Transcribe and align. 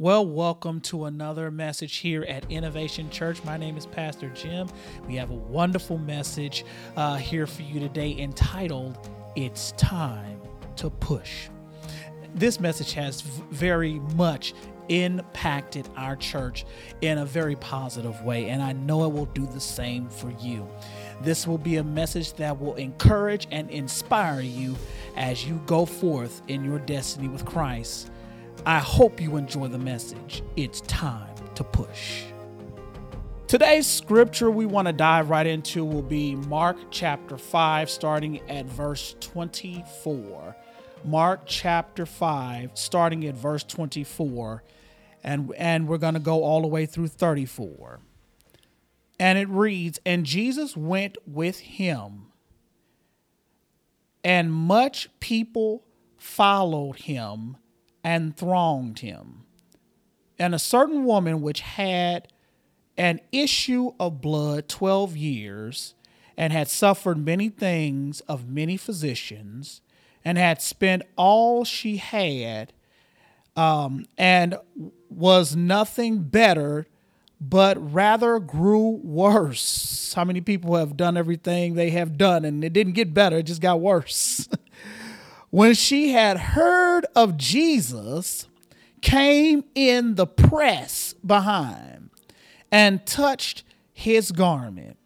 Well, 0.00 0.24
welcome 0.24 0.80
to 0.84 1.04
another 1.04 1.50
message 1.50 1.96
here 1.96 2.22
at 2.22 2.50
Innovation 2.50 3.10
Church. 3.10 3.44
My 3.44 3.58
name 3.58 3.76
is 3.76 3.84
Pastor 3.84 4.30
Jim. 4.30 4.66
We 5.06 5.16
have 5.16 5.30
a 5.30 5.34
wonderful 5.34 5.98
message 5.98 6.64
uh, 6.96 7.16
here 7.16 7.46
for 7.46 7.60
you 7.60 7.80
today 7.80 8.16
entitled, 8.18 8.96
It's 9.36 9.72
Time 9.72 10.40
to 10.76 10.88
Push. 10.88 11.50
This 12.34 12.60
message 12.60 12.94
has 12.94 13.20
very 13.20 14.00
much 14.16 14.54
impacted 14.88 15.86
our 15.98 16.16
church 16.16 16.64
in 17.02 17.18
a 17.18 17.26
very 17.26 17.56
positive 17.56 18.22
way, 18.22 18.48
and 18.48 18.62
I 18.62 18.72
know 18.72 19.04
it 19.04 19.12
will 19.12 19.26
do 19.26 19.44
the 19.44 19.60
same 19.60 20.08
for 20.08 20.32
you. 20.40 20.66
This 21.20 21.46
will 21.46 21.58
be 21.58 21.76
a 21.76 21.84
message 21.84 22.32
that 22.34 22.58
will 22.58 22.76
encourage 22.76 23.48
and 23.50 23.68
inspire 23.68 24.40
you 24.40 24.76
as 25.16 25.44
you 25.44 25.60
go 25.66 25.84
forth 25.84 26.40
in 26.48 26.64
your 26.64 26.78
destiny 26.78 27.28
with 27.28 27.44
Christ. 27.44 28.09
I 28.66 28.78
hope 28.78 29.22
you 29.22 29.36
enjoy 29.36 29.68
the 29.68 29.78
message. 29.78 30.42
It's 30.54 30.82
time 30.82 31.34
to 31.54 31.64
push. 31.64 32.24
Today's 33.48 33.86
scripture 33.86 34.50
we 34.50 34.66
want 34.66 34.86
to 34.86 34.92
dive 34.92 35.30
right 35.30 35.46
into 35.46 35.82
will 35.82 36.02
be 36.02 36.36
Mark 36.36 36.76
chapter 36.90 37.38
5, 37.38 37.88
starting 37.88 38.38
at 38.50 38.66
verse 38.66 39.16
24. 39.20 40.54
Mark 41.04 41.40
chapter 41.46 42.04
5, 42.04 42.72
starting 42.74 43.26
at 43.26 43.34
verse 43.34 43.64
24, 43.64 44.62
and, 45.24 45.52
and 45.56 45.88
we're 45.88 45.98
going 45.98 46.14
to 46.14 46.20
go 46.20 46.44
all 46.44 46.60
the 46.60 46.68
way 46.68 46.84
through 46.84 47.08
34. 47.08 48.00
And 49.18 49.38
it 49.38 49.48
reads 49.48 49.98
And 50.04 50.26
Jesus 50.26 50.76
went 50.76 51.16
with 51.26 51.60
him, 51.60 52.26
and 54.22 54.52
much 54.52 55.08
people 55.18 55.82
followed 56.18 56.96
him 56.96 57.56
and 58.02 58.36
thronged 58.36 59.00
him. 59.00 59.44
And 60.38 60.54
a 60.54 60.58
certain 60.58 61.04
woman 61.04 61.42
which 61.42 61.60
had 61.60 62.28
an 62.96 63.20
issue 63.32 63.92
of 63.98 64.20
blood 64.20 64.68
12 64.68 65.16
years, 65.16 65.94
and 66.36 66.52
had 66.52 66.68
suffered 66.68 67.24
many 67.24 67.48
things 67.48 68.20
of 68.20 68.48
many 68.48 68.76
physicians, 68.76 69.80
and 70.24 70.36
had 70.38 70.60
spent 70.60 71.02
all 71.16 71.64
she 71.64 71.96
had, 71.96 72.72
um, 73.56 74.06
and 74.16 74.56
was 75.08 75.56
nothing 75.56 76.18
better, 76.22 76.86
but 77.40 77.92
rather 77.92 78.38
grew 78.38 79.00
worse. 79.02 80.12
How 80.14 80.24
many 80.24 80.40
people 80.40 80.76
have 80.76 80.96
done 80.96 81.16
everything 81.16 81.74
they 81.74 81.90
have 81.90 82.18
done 82.18 82.44
and 82.44 82.62
it 82.62 82.72
didn't 82.72 82.92
get 82.92 83.14
better, 83.14 83.38
it 83.38 83.44
just 83.44 83.62
got 83.62 83.80
worse? 83.80 84.48
when 85.50 85.74
she 85.74 86.12
had 86.12 86.36
heard 86.38 87.06
of 87.14 87.36
Jesus, 87.36 88.46
came 89.00 89.64
in 89.74 90.14
the 90.14 90.26
press 90.26 91.14
behind 91.24 92.10
and 92.70 93.04
touched 93.06 93.64
his 93.92 94.32
garment. 94.32 94.96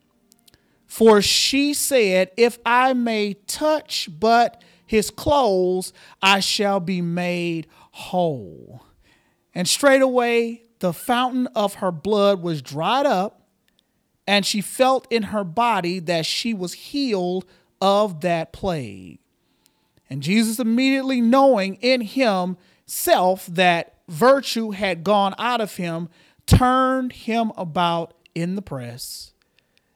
For 0.86 1.22
she 1.22 1.74
said, 1.74 2.30
If 2.36 2.58
I 2.64 2.92
may 2.92 3.34
touch 3.46 4.08
but 4.18 4.62
his 4.86 5.10
clothes, 5.10 5.92
I 6.22 6.40
shall 6.40 6.80
be 6.80 7.00
made 7.00 7.66
whole. 7.92 8.84
And 9.54 9.68
straightway 9.68 10.62
the 10.80 10.92
fountain 10.92 11.46
of 11.54 11.74
her 11.74 11.90
blood 11.90 12.42
was 12.42 12.60
dried 12.60 13.06
up, 13.06 13.48
and 14.26 14.44
she 14.44 14.60
felt 14.60 15.10
in 15.10 15.24
her 15.24 15.44
body 15.44 15.98
that 16.00 16.26
she 16.26 16.52
was 16.52 16.74
healed 16.74 17.44
of 17.80 18.20
that 18.20 18.52
plague. 18.52 19.18
And 20.14 20.22
Jesus, 20.22 20.60
immediately 20.60 21.20
knowing 21.20 21.74
in 21.80 22.00
himself 22.00 23.46
that 23.46 23.96
virtue 24.06 24.70
had 24.70 25.02
gone 25.02 25.34
out 25.38 25.60
of 25.60 25.74
him, 25.74 26.08
turned 26.46 27.10
him 27.10 27.50
about 27.56 28.14
in 28.32 28.54
the 28.54 28.62
press 28.62 29.32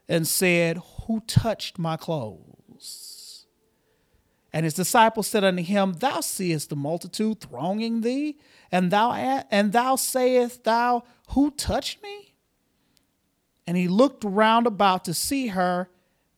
and 0.09 0.27
said, 0.27 0.81
Who 1.05 1.21
touched 1.21 1.79
my 1.79 1.95
clothes? 1.95 3.45
And 4.51 4.65
his 4.65 4.73
disciples 4.73 5.27
said 5.27 5.45
unto 5.45 5.63
him, 5.63 5.93
Thou 5.93 6.19
seest 6.19 6.69
the 6.69 6.75
multitude 6.75 7.39
thronging 7.39 8.01
thee, 8.01 8.37
and 8.73 8.91
thou 8.91 9.13
and 9.13 9.71
thou 9.71 9.95
sayest 9.95 10.65
thou, 10.65 11.05
Who 11.29 11.51
touched 11.51 12.03
me? 12.03 12.33
And 13.65 13.77
he 13.77 13.87
looked 13.87 14.25
round 14.25 14.67
about 14.67 15.05
to 15.05 15.13
see 15.13 15.47
her 15.47 15.89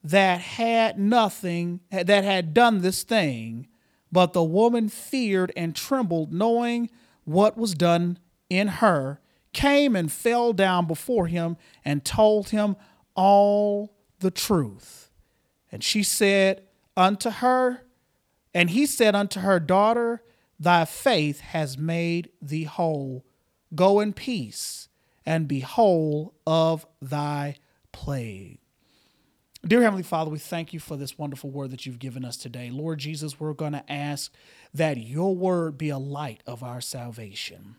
that 0.04 0.40
had 0.40 1.00
nothing 1.00 1.80
that 1.90 2.24
had 2.24 2.54
done 2.54 2.82
this 2.82 3.02
thing. 3.02 3.68
But 4.12 4.34
the 4.34 4.44
woman 4.44 4.90
feared 4.90 5.52
and 5.56 5.76
trembled, 5.76 6.34
knowing 6.34 6.90
what 7.24 7.58
was 7.58 7.74
done 7.74 8.20
in 8.50 8.68
her, 8.68 9.22
came 9.54 9.96
and 9.96 10.12
fell 10.12 10.54
down 10.54 10.86
before 10.88 11.28
him 11.28 11.58
and 11.86 12.04
told 12.04 12.50
him 12.50 12.76
all 13.16 13.96
the 14.20 14.32
truth. 14.32 15.10
And 15.72 15.84
she 15.84 16.04
said 16.04 16.64
unto 16.98 17.30
her, 17.30 17.84
and 18.54 18.70
he 18.70 18.86
said 18.86 19.16
unto 19.16 19.40
her, 19.40 19.60
Daughter, 19.60 20.24
thy 20.60 20.86
faith 20.86 21.40
has 21.40 21.78
made 21.78 22.30
thee 22.42 22.66
whole. 22.66 23.26
Go 23.74 24.00
in 24.00 24.14
peace 24.14 24.90
and 25.26 25.48
be 25.48 25.62
whole 25.62 26.34
of 26.46 26.86
thy 27.02 27.56
plague. 27.92 28.61
Dear 29.66 29.84
Heavenly 29.84 30.02
Father, 30.02 30.32
we 30.32 30.40
thank 30.40 30.74
you 30.74 30.80
for 30.80 30.98
this 30.98 31.20
wonderful 31.20 31.52
word 31.52 31.70
that 31.70 31.86
you've 31.86 32.00
given 32.00 32.26
us 32.26 32.36
today. 32.36 32.72
Lord 32.72 32.98
Jesus, 32.98 33.40
we're 33.40 33.54
going 33.54 33.74
to 33.74 33.92
ask 33.92 34.34
that 34.74 34.98
your 34.98 35.36
word 35.36 35.78
be 35.78 35.90
a 35.90 36.00
light 36.00 36.42
of 36.48 36.64
our 36.64 36.82
salvation. 36.82 37.76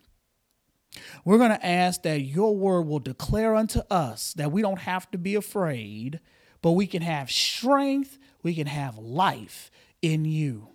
We're 1.25 1.39
going 1.39 1.51
to 1.51 1.67
ask 1.67 2.03
that 2.03 2.21
your 2.21 2.55
word 2.57 2.83
will 2.83 3.01
declare 3.01 3.57
unto 3.57 3.81
us 3.91 4.33
that 4.35 4.53
we 4.53 4.63
don't 4.63 4.79
have 4.79 5.11
to 5.11 5.19
be 5.19 5.35
afraid, 5.35 6.21
but 6.61 6.73
we 6.73 6.87
can 6.87 7.03
have 7.03 7.33
strength, 7.33 8.17
we 8.45 8.55
can 8.55 8.69
have 8.69 8.97
life 8.97 9.69
in 10.01 10.25
you. 10.25 10.69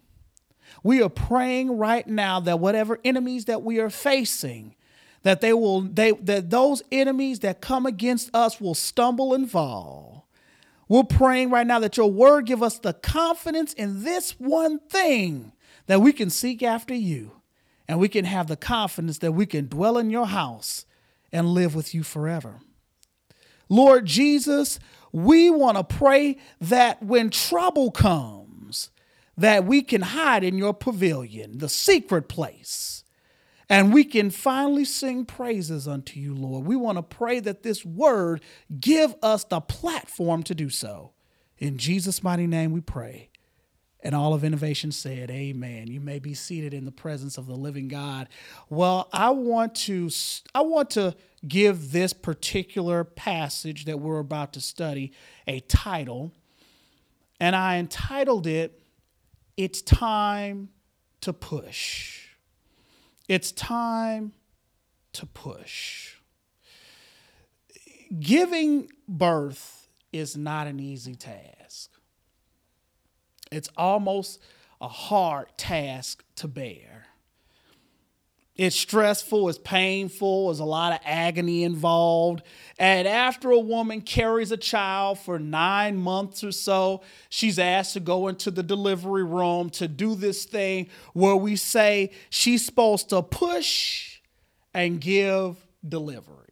We 0.83 1.01
are 1.01 1.09
praying 1.09 1.77
right 1.77 2.05
now 2.05 2.41
that 2.41 2.59
whatever 2.59 2.99
enemies 3.05 3.45
that 3.45 3.63
we 3.63 3.79
are 3.79 3.89
facing, 3.89 4.75
that 5.23 5.39
they 5.39 5.53
will 5.53 5.81
they 5.83 6.11
that 6.11 6.49
those 6.49 6.83
enemies 6.91 7.39
that 7.39 7.61
come 7.61 7.85
against 7.85 8.29
us 8.35 8.59
will 8.59 8.75
stumble 8.75 9.33
and 9.33 9.49
fall 9.49 10.16
we're 10.87 11.03
praying 11.03 11.49
right 11.49 11.67
now 11.67 11.79
that 11.79 11.97
your 11.97 12.11
word 12.11 12.45
give 12.45 12.63
us 12.63 12.79
the 12.79 12.93
confidence 12.93 13.73
in 13.73 14.03
this 14.03 14.31
one 14.39 14.79
thing 14.79 15.51
that 15.87 16.01
we 16.01 16.13
can 16.13 16.29
seek 16.29 16.63
after 16.63 16.93
you 16.93 17.31
and 17.87 17.99
we 17.99 18.09
can 18.09 18.25
have 18.25 18.47
the 18.47 18.57
confidence 18.57 19.19
that 19.19 19.33
we 19.33 19.45
can 19.45 19.67
dwell 19.67 19.97
in 19.97 20.09
your 20.09 20.27
house 20.27 20.85
and 21.31 21.47
live 21.49 21.75
with 21.75 21.93
you 21.93 22.03
forever. 22.03 22.59
Lord 23.69 24.05
Jesus, 24.05 24.79
we 25.11 25.49
want 25.49 25.77
to 25.77 25.83
pray 25.83 26.37
that 26.61 27.03
when 27.03 27.29
trouble 27.29 27.91
comes, 27.91 28.89
that 29.37 29.65
we 29.65 29.81
can 29.81 30.01
hide 30.01 30.43
in 30.43 30.57
your 30.57 30.73
pavilion, 30.73 31.57
the 31.59 31.69
secret 31.69 32.27
place 32.27 33.03
and 33.69 33.93
we 33.93 34.03
can 34.03 34.29
finally 34.29 34.85
sing 34.85 35.25
praises 35.25 35.87
unto 35.87 36.19
you, 36.19 36.33
Lord. 36.33 36.65
We 36.65 36.75
want 36.75 36.97
to 36.97 37.03
pray 37.03 37.39
that 37.41 37.63
this 37.63 37.83
word 37.85 38.41
give 38.79 39.13
us 39.21 39.43
the 39.43 39.59
platform 39.59 40.43
to 40.43 40.55
do 40.55 40.69
so. 40.69 41.11
In 41.57 41.77
Jesus' 41.77 42.23
mighty 42.23 42.47
name 42.47 42.71
we 42.71 42.81
pray. 42.81 43.29
And 44.01 44.15
all 44.15 44.33
of 44.33 44.43
innovation 44.43 44.91
said, 44.91 45.29
Amen. 45.31 45.87
You 45.87 45.99
may 45.99 46.19
be 46.19 46.33
seated 46.33 46.73
in 46.73 46.85
the 46.85 46.91
presence 46.91 47.37
of 47.37 47.47
the 47.47 47.55
living 47.55 47.87
God. 47.87 48.29
Well, 48.69 49.09
I 49.11 49.31
want 49.31 49.75
to 49.75 50.09
I 50.53 50.61
want 50.61 50.91
to 50.91 51.15
give 51.45 51.91
this 51.91 52.13
particular 52.13 53.03
passage 53.03 53.85
that 53.85 53.99
we're 53.99 54.19
about 54.19 54.53
to 54.53 54.61
study 54.61 55.11
a 55.47 55.59
title. 55.61 56.31
And 57.39 57.55
I 57.55 57.77
entitled 57.77 58.47
it, 58.47 58.81
It's 59.57 59.81
Time 59.81 60.69
to 61.21 61.33
Push. 61.33 62.26
It's 63.27 63.51
time 63.51 64.33
to 65.13 65.25
push. 65.25 66.15
Giving 68.19 68.89
birth 69.07 69.89
is 70.13 70.37
not 70.37 70.67
an 70.67 70.79
easy 70.79 71.15
task. 71.15 71.91
It's 73.51 73.69
almost 73.75 74.41
a 74.79 74.87
hard 74.87 75.47
task 75.57 76.23
to 76.37 76.47
bear. 76.47 77.06
It's 78.57 78.75
stressful, 78.75 79.49
it's 79.49 79.59
painful, 79.59 80.47
there's 80.47 80.59
a 80.59 80.65
lot 80.65 80.91
of 80.93 80.99
agony 81.05 81.63
involved. 81.63 82.41
And 82.79 83.07
after 83.07 83.51
a 83.51 83.59
woman 83.59 84.01
carries 84.01 84.51
a 84.51 84.57
child 84.57 85.19
for 85.19 85.37
nine 85.37 85.95
months 85.95 86.43
or 86.43 86.51
so, 86.51 87.03
she's 87.29 87.59
asked 87.59 87.93
to 87.93 87.99
go 87.99 88.27
into 88.27 88.49
the 88.49 88.63
delivery 88.63 89.23
room 89.23 89.69
to 89.71 89.87
do 89.87 90.15
this 90.15 90.45
thing 90.45 90.89
where 91.13 91.35
we 91.35 91.55
say 91.55 92.11
she's 92.31 92.65
supposed 92.65 93.09
to 93.09 93.21
push 93.21 94.21
and 94.73 94.99
give 94.99 95.55
delivery. 95.87 96.46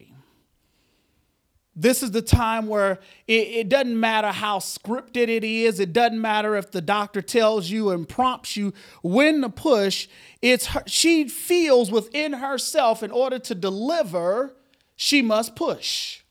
This 1.78 2.02
is 2.02 2.10
the 2.10 2.22
time 2.22 2.66
where 2.68 2.98
it, 3.26 3.48
it, 3.48 3.68
doesn't 3.68 4.00
matter 4.00 4.32
how 4.32 4.58
scripted 4.58 5.28
it 5.28 5.44
is. 5.44 5.78
It 5.78 5.92
doesn't 5.92 6.20
matter 6.20 6.56
if 6.56 6.70
the 6.70 6.80
doctor 6.80 7.20
tells 7.20 7.68
you 7.68 7.90
and 7.90 8.08
prompts 8.08 8.56
you 8.56 8.72
when 9.02 9.42
to 9.42 9.50
push. 9.50 10.08
It's 10.40 10.66
her, 10.66 10.82
she 10.86 11.28
feels 11.28 11.90
within 11.90 12.32
herself 12.32 13.02
in 13.02 13.10
order 13.10 13.38
to 13.40 13.54
deliver, 13.54 14.56
she 14.96 15.20
must 15.20 15.54
push. 15.54 16.22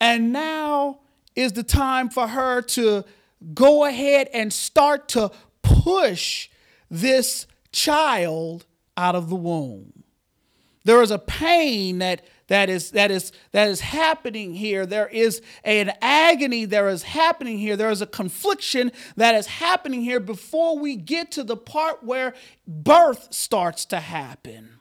And 0.00 0.32
now 0.32 1.00
is 1.34 1.52
the 1.52 1.64
time 1.64 2.08
for 2.08 2.28
her 2.28 2.62
to 2.62 3.04
go 3.52 3.84
ahead 3.84 4.28
and 4.32 4.52
start 4.52 5.08
to 5.08 5.32
push 5.62 6.48
this 6.88 7.46
child 7.72 8.64
out 8.96 9.16
of 9.16 9.28
the 9.28 9.36
womb. 9.36 10.04
There 10.84 11.02
is 11.02 11.10
a 11.10 11.18
pain 11.18 11.98
that 11.98 12.22
that 12.50 12.68
is 12.68 12.90
that 12.90 13.12
is 13.12 13.30
that 13.52 13.68
is 13.68 13.80
happening 13.80 14.54
here. 14.54 14.84
There 14.84 15.06
is 15.06 15.40
an 15.62 15.92
agony. 16.02 16.64
That 16.64 16.84
is 16.86 17.04
happening 17.04 17.58
here. 17.58 17.76
There 17.76 17.92
is 17.92 18.02
a 18.02 18.06
confliction 18.06 18.90
that 19.14 19.36
is 19.36 19.46
happening 19.46 20.02
here 20.02 20.18
before 20.18 20.76
we 20.76 20.96
get 20.96 21.30
to 21.32 21.44
the 21.44 21.56
part 21.56 22.02
where 22.02 22.34
birth 22.66 23.32
starts 23.32 23.84
to 23.86 24.00
happen. 24.00 24.80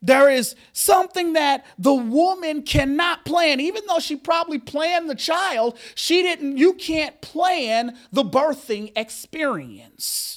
There 0.00 0.30
is 0.30 0.56
something 0.72 1.34
that 1.34 1.66
the 1.78 1.94
woman 1.94 2.62
cannot 2.62 3.26
plan. 3.26 3.60
Even 3.60 3.82
though 3.86 4.00
she 4.00 4.16
probably 4.16 4.58
planned 4.58 5.10
the 5.10 5.14
child 5.14 5.78
she 5.94 6.22
didn't 6.22 6.56
you 6.56 6.72
can't 6.72 7.20
plan 7.20 7.98
the 8.10 8.24
birthing 8.24 8.92
experience. 8.96 10.32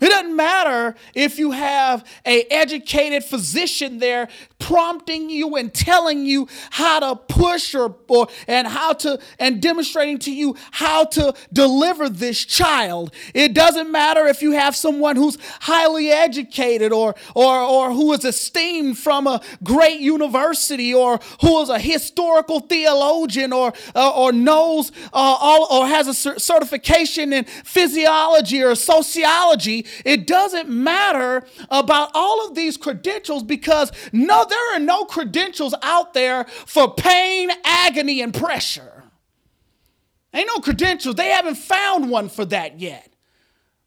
It 0.00 0.10
doesn't 0.10 0.36
matter 0.36 0.94
if 1.14 1.38
you 1.38 1.50
have 1.50 2.04
a 2.24 2.42
educated 2.44 3.24
physician 3.24 3.98
there 3.98 4.28
prompting 4.58 5.30
you 5.30 5.56
and 5.56 5.72
telling 5.72 6.26
you 6.26 6.48
how 6.70 7.00
to 7.00 7.16
push 7.16 7.74
or, 7.74 7.96
or 8.08 8.28
and 8.46 8.66
how 8.66 8.92
to 8.92 9.18
and 9.38 9.62
demonstrating 9.62 10.18
to 10.18 10.32
you 10.32 10.56
how 10.72 11.04
to 11.04 11.32
deliver 11.52 12.08
this 12.08 12.44
child. 12.44 13.12
It 13.34 13.54
doesn't 13.54 13.90
matter 13.90 14.26
if 14.26 14.42
you 14.42 14.52
have 14.52 14.74
someone 14.74 15.16
who's 15.16 15.38
highly 15.60 16.10
educated 16.10 16.92
or 16.92 17.14
or 17.34 17.60
or 17.60 17.92
who 17.92 18.12
is 18.12 18.24
esteemed 18.24 18.98
from 18.98 19.26
a 19.26 19.40
great 19.62 20.00
university 20.00 20.92
or 20.92 21.20
who 21.40 21.60
is 21.62 21.68
a 21.68 21.78
historical 21.78 22.60
theologian 22.60 23.52
or 23.52 23.72
uh, 23.94 24.10
or 24.10 24.32
knows 24.32 24.90
uh, 25.12 25.36
all 25.40 25.66
or 25.70 25.86
has 25.86 26.08
a 26.08 26.38
certification 26.38 27.32
in 27.32 27.44
physiology 27.44 28.62
or 28.62 28.74
sociology 28.74 29.86
it 30.04 30.26
doesn't 30.26 30.68
matter 30.68 31.46
about 31.70 32.10
all 32.14 32.46
of 32.46 32.54
these 32.54 32.76
credentials 32.76 33.42
because 33.42 33.92
no, 34.12 34.44
there 34.48 34.76
are 34.76 34.78
no 34.78 35.04
credentials 35.04 35.74
out 35.82 36.14
there 36.14 36.44
for 36.44 36.94
pain, 36.94 37.50
agony, 37.64 38.20
and 38.20 38.34
pressure. 38.34 39.04
Ain't 40.34 40.48
no 40.48 40.58
credentials. 40.58 41.14
They 41.14 41.30
haven't 41.30 41.56
found 41.56 42.10
one 42.10 42.28
for 42.28 42.44
that 42.46 42.80
yet. 42.80 43.08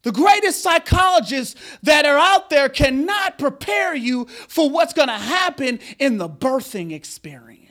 The 0.03 0.11
greatest 0.11 0.63
psychologists 0.63 1.55
that 1.83 2.05
are 2.05 2.17
out 2.17 2.49
there 2.49 2.69
cannot 2.69 3.37
prepare 3.37 3.93
you 3.93 4.25
for 4.25 4.69
what's 4.69 4.93
going 4.93 5.09
to 5.09 5.13
happen 5.13 5.79
in 5.99 6.17
the 6.17 6.27
birthing 6.27 6.91
experience. 6.91 7.61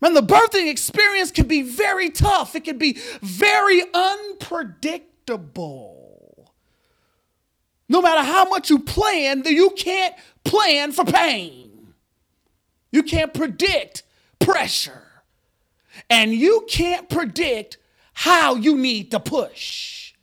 And 0.00 0.16
the 0.16 0.22
birthing 0.22 0.70
experience 0.70 1.30
can 1.30 1.46
be 1.46 1.62
very 1.62 2.10
tough, 2.10 2.54
it 2.54 2.64
can 2.64 2.78
be 2.78 2.98
very 3.20 3.82
unpredictable. 3.92 6.54
No 7.88 8.00
matter 8.00 8.22
how 8.22 8.48
much 8.48 8.70
you 8.70 8.78
plan, 8.78 9.42
you 9.44 9.70
can't 9.70 10.14
plan 10.44 10.92
for 10.92 11.04
pain. 11.04 11.94
You 12.92 13.02
can't 13.02 13.32
predict 13.32 14.02
pressure. 14.38 15.06
And 16.08 16.32
you 16.32 16.66
can't 16.68 17.08
predict 17.08 17.78
how 18.12 18.54
you 18.54 18.76
need 18.76 19.10
to 19.10 19.20
push. 19.20 20.14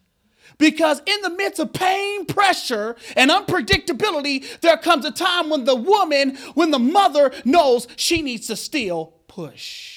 Because 0.57 1.01
in 1.05 1.21
the 1.21 1.29
midst 1.29 1.59
of 1.59 1.71
pain, 1.71 2.25
pressure, 2.25 2.95
and 3.15 3.29
unpredictability, 3.29 4.59
there 4.61 4.77
comes 4.77 5.05
a 5.05 5.11
time 5.11 5.49
when 5.49 5.65
the 5.65 5.75
woman, 5.75 6.35
when 6.55 6.71
the 6.71 6.79
mother 6.79 7.31
knows 7.45 7.87
she 7.95 8.21
needs 8.21 8.47
to 8.47 8.55
still 8.55 9.13
push. 9.27 9.96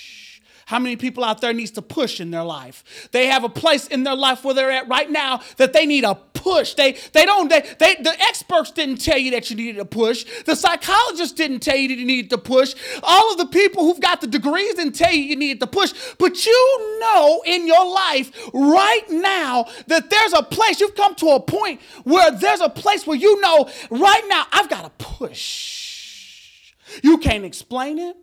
How 0.71 0.79
many 0.79 0.95
people 0.95 1.25
out 1.25 1.41
there 1.41 1.53
needs 1.53 1.73
to 1.73 1.83
push 1.83 2.21
in 2.21 2.31
their 2.31 2.45
life? 2.45 3.09
They 3.11 3.27
have 3.27 3.43
a 3.43 3.49
place 3.49 3.89
in 3.89 4.05
their 4.05 4.15
life 4.15 4.45
where 4.45 4.55
they're 4.55 4.71
at 4.71 4.87
right 4.87 5.11
now 5.11 5.41
that 5.57 5.73
they 5.73 5.85
need 5.85 6.05
a 6.05 6.15
push. 6.15 6.75
They 6.75 6.93
they 7.13 7.25
don't 7.27 7.49
they, 7.49 7.63
they 7.81 7.97
the 7.97 8.15
experts 8.21 8.71
didn't 8.71 8.99
tell 8.99 9.19
you 9.19 9.33
that 9.33 9.51
you 9.51 9.57
needed 9.57 9.81
a 9.81 9.85
push. 9.85 10.25
The 10.45 10.55
psychologists 10.55 11.35
didn't 11.35 11.59
tell 11.59 11.75
you 11.75 11.89
that 11.89 11.99
you 11.99 12.07
needed 12.07 12.31
to 12.31 12.39
push. 12.39 12.77
All 13.03 13.33
of 13.33 13.39
the 13.39 13.47
people 13.47 13.83
who've 13.83 13.99
got 13.99 14.21
the 14.21 14.29
degrees 14.29 14.75
didn't 14.75 14.93
tell 14.93 15.13
you 15.13 15.25
you 15.25 15.35
needed 15.35 15.59
to 15.59 15.67
push. 15.67 15.93
But 16.21 16.47
you 16.47 16.99
know 17.01 17.43
in 17.47 17.67
your 17.67 17.93
life 17.93 18.31
right 18.55 19.11
now 19.11 19.67
that 19.89 20.09
there's 20.09 20.35
a 20.35 20.45
place 20.45 20.79
you've 20.79 20.95
come 20.95 21.17
to 21.17 21.31
a 21.31 21.41
point 21.41 21.81
where 22.05 22.31
there's 22.31 22.61
a 22.61 22.71
place 22.71 23.09
where 23.09 23.17
you 23.17 23.41
know 23.41 23.69
right 23.91 24.23
now 24.29 24.47
I've 24.53 24.71
got 24.71 24.85
to 24.85 25.05
push. 25.05 26.75
You 27.03 27.19
can't 27.19 27.45
explain 27.45 27.99
it. 27.99 28.17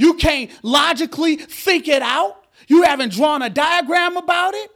You 0.00 0.14
can't 0.14 0.50
logically 0.62 1.36
think 1.36 1.86
it 1.86 2.00
out. 2.00 2.42
You 2.68 2.84
haven't 2.84 3.12
drawn 3.12 3.42
a 3.42 3.50
diagram 3.50 4.16
about 4.16 4.54
it. 4.54 4.70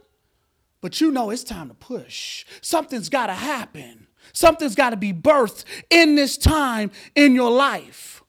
But 0.81 1.01
you 1.01 1.09
know 1.09 1.31
it's 1.31 1.43
time 1.43 1.69
to 1.69 1.73
push. 1.73 2.45
Something's 2.61 3.09
got 3.09 3.25
to 3.27 3.33
happen. 3.33 4.05
Something's 4.33 4.75
got 4.75 4.91
to 4.91 4.97
be 4.97 5.13
birthed 5.13 5.65
in 5.89 6.13
this 6.13 6.37
time 6.37 6.91
in 7.15 7.33
your 7.33 7.49
life. 7.49 8.21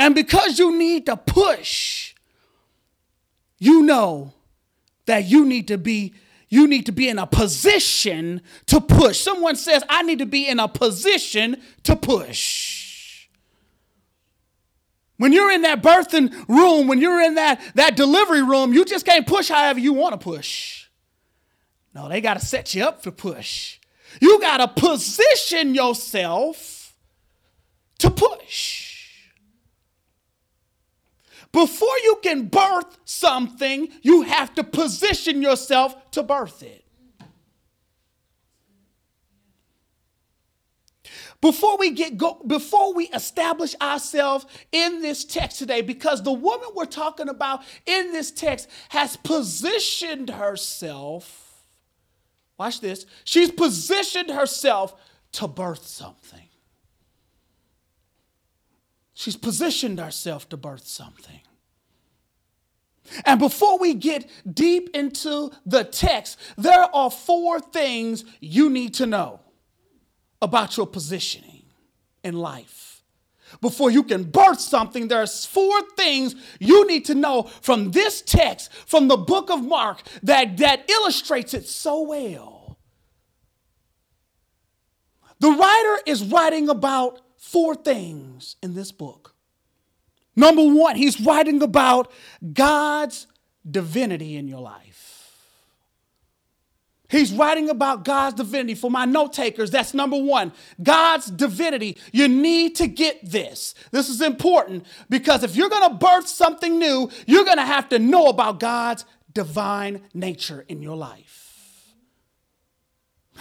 And 0.00 0.12
because 0.12 0.58
you 0.58 0.76
need 0.76 1.06
to 1.06 1.16
push, 1.16 2.16
you 3.60 3.82
know 3.82 4.32
that 5.06 5.26
you 5.26 5.44
need 5.44 5.68
to 5.68 5.78
be 5.78 6.14
you 6.48 6.66
need 6.66 6.86
to 6.86 6.92
be 6.92 7.08
in 7.08 7.20
a 7.20 7.26
position 7.28 8.42
to 8.66 8.80
push. 8.80 9.20
Someone 9.20 9.54
says 9.54 9.84
I 9.88 10.02
need 10.02 10.18
to 10.18 10.26
be 10.26 10.48
in 10.48 10.58
a 10.58 10.66
position 10.66 11.62
to 11.84 11.94
push. 11.94 12.89
When 15.20 15.34
you're 15.34 15.50
in 15.50 15.60
that 15.62 15.82
birthing 15.82 16.32
room, 16.48 16.86
when 16.86 16.98
you're 16.98 17.20
in 17.20 17.34
that, 17.34 17.60
that 17.74 17.94
delivery 17.94 18.42
room, 18.42 18.72
you 18.72 18.86
just 18.86 19.04
can't 19.04 19.26
push 19.26 19.50
however 19.50 19.78
you 19.78 19.92
want 19.92 20.18
to 20.18 20.18
push. 20.18 20.88
No, 21.94 22.08
they 22.08 22.22
got 22.22 22.40
to 22.40 22.46
set 22.46 22.74
you 22.74 22.84
up 22.84 23.02
for 23.02 23.10
push. 23.10 23.78
You 24.18 24.40
got 24.40 24.56
to 24.56 24.80
position 24.80 25.74
yourself 25.74 26.96
to 27.98 28.10
push. 28.10 29.26
Before 31.52 31.98
you 32.02 32.18
can 32.22 32.46
birth 32.46 32.96
something, 33.04 33.90
you 34.00 34.22
have 34.22 34.54
to 34.54 34.64
position 34.64 35.42
yourself 35.42 36.12
to 36.12 36.22
birth 36.22 36.62
it. 36.62 36.79
Before 41.40 41.78
we 41.78 41.90
get 41.90 42.16
go 42.16 42.42
before 42.46 42.94
we 42.94 43.08
establish 43.08 43.74
ourselves 43.80 44.46
in 44.72 45.00
this 45.00 45.24
text 45.24 45.58
today 45.58 45.80
because 45.80 46.22
the 46.22 46.32
woman 46.32 46.68
we're 46.74 46.84
talking 46.84 47.28
about 47.28 47.62
in 47.86 48.12
this 48.12 48.30
text 48.30 48.68
has 48.90 49.16
positioned 49.16 50.30
herself 50.30 51.64
watch 52.58 52.80
this 52.80 53.06
she's 53.24 53.50
positioned 53.50 54.30
herself 54.30 54.94
to 55.32 55.48
birth 55.48 55.86
something. 55.86 56.48
She's 59.14 59.36
positioned 59.36 60.00
herself 60.00 60.48
to 60.48 60.56
birth 60.56 60.86
something. 60.86 61.40
And 63.24 63.40
before 63.40 63.78
we 63.78 63.94
get 63.94 64.30
deep 64.50 64.90
into 64.94 65.50
the 65.66 65.84
text, 65.84 66.38
there 66.56 66.84
are 66.94 67.10
four 67.10 67.60
things 67.60 68.24
you 68.40 68.70
need 68.70 68.94
to 68.94 69.06
know 69.06 69.40
about 70.42 70.76
your 70.76 70.86
positioning 70.86 71.64
in 72.22 72.34
life. 72.34 73.02
Before 73.60 73.90
you 73.90 74.04
can 74.04 74.24
birth 74.24 74.60
something, 74.60 75.08
there's 75.08 75.44
four 75.44 75.82
things 75.96 76.34
you 76.60 76.86
need 76.86 77.04
to 77.06 77.14
know 77.14 77.44
from 77.62 77.90
this 77.90 78.22
text, 78.22 78.72
from 78.72 79.08
the 79.08 79.16
book 79.16 79.50
of 79.50 79.64
Mark, 79.64 80.02
that, 80.22 80.56
that 80.58 80.88
illustrates 80.88 81.52
it 81.54 81.66
so 81.66 82.02
well. 82.02 82.78
The 85.40 85.50
writer 85.50 86.02
is 86.06 86.22
writing 86.22 86.68
about 86.68 87.20
four 87.38 87.74
things 87.74 88.56
in 88.62 88.74
this 88.74 88.92
book. 88.92 89.34
Number 90.36 90.62
one, 90.62 90.96
he's 90.96 91.20
writing 91.20 91.62
about 91.62 92.12
God's 92.52 93.26
divinity 93.68 94.36
in 94.36 94.46
your 94.46 94.60
life. 94.60 94.99
He's 97.10 97.32
writing 97.32 97.68
about 97.68 98.04
God's 98.04 98.36
divinity. 98.36 98.74
For 98.74 98.90
my 98.90 99.04
note 99.04 99.32
takers, 99.32 99.70
that's 99.70 99.94
number 99.94 100.16
one 100.16 100.52
God's 100.82 101.26
divinity. 101.26 101.98
You 102.12 102.28
need 102.28 102.76
to 102.76 102.86
get 102.86 103.28
this. 103.28 103.74
This 103.90 104.08
is 104.08 104.20
important 104.20 104.86
because 105.08 105.42
if 105.42 105.56
you're 105.56 105.68
going 105.68 105.90
to 105.90 105.96
birth 105.96 106.28
something 106.28 106.78
new, 106.78 107.10
you're 107.26 107.44
going 107.44 107.58
to 107.58 107.64
have 107.66 107.88
to 107.90 107.98
know 107.98 108.26
about 108.28 108.60
God's 108.60 109.04
divine 109.32 110.02
nature 110.14 110.64
in 110.68 110.82
your 110.82 110.96
life. 110.96 111.94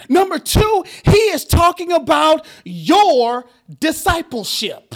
Number 0.08 0.40
two, 0.40 0.86
he 1.04 1.18
is 1.18 1.44
talking 1.44 1.92
about 1.92 2.46
your 2.64 3.46
discipleship. 3.80 4.96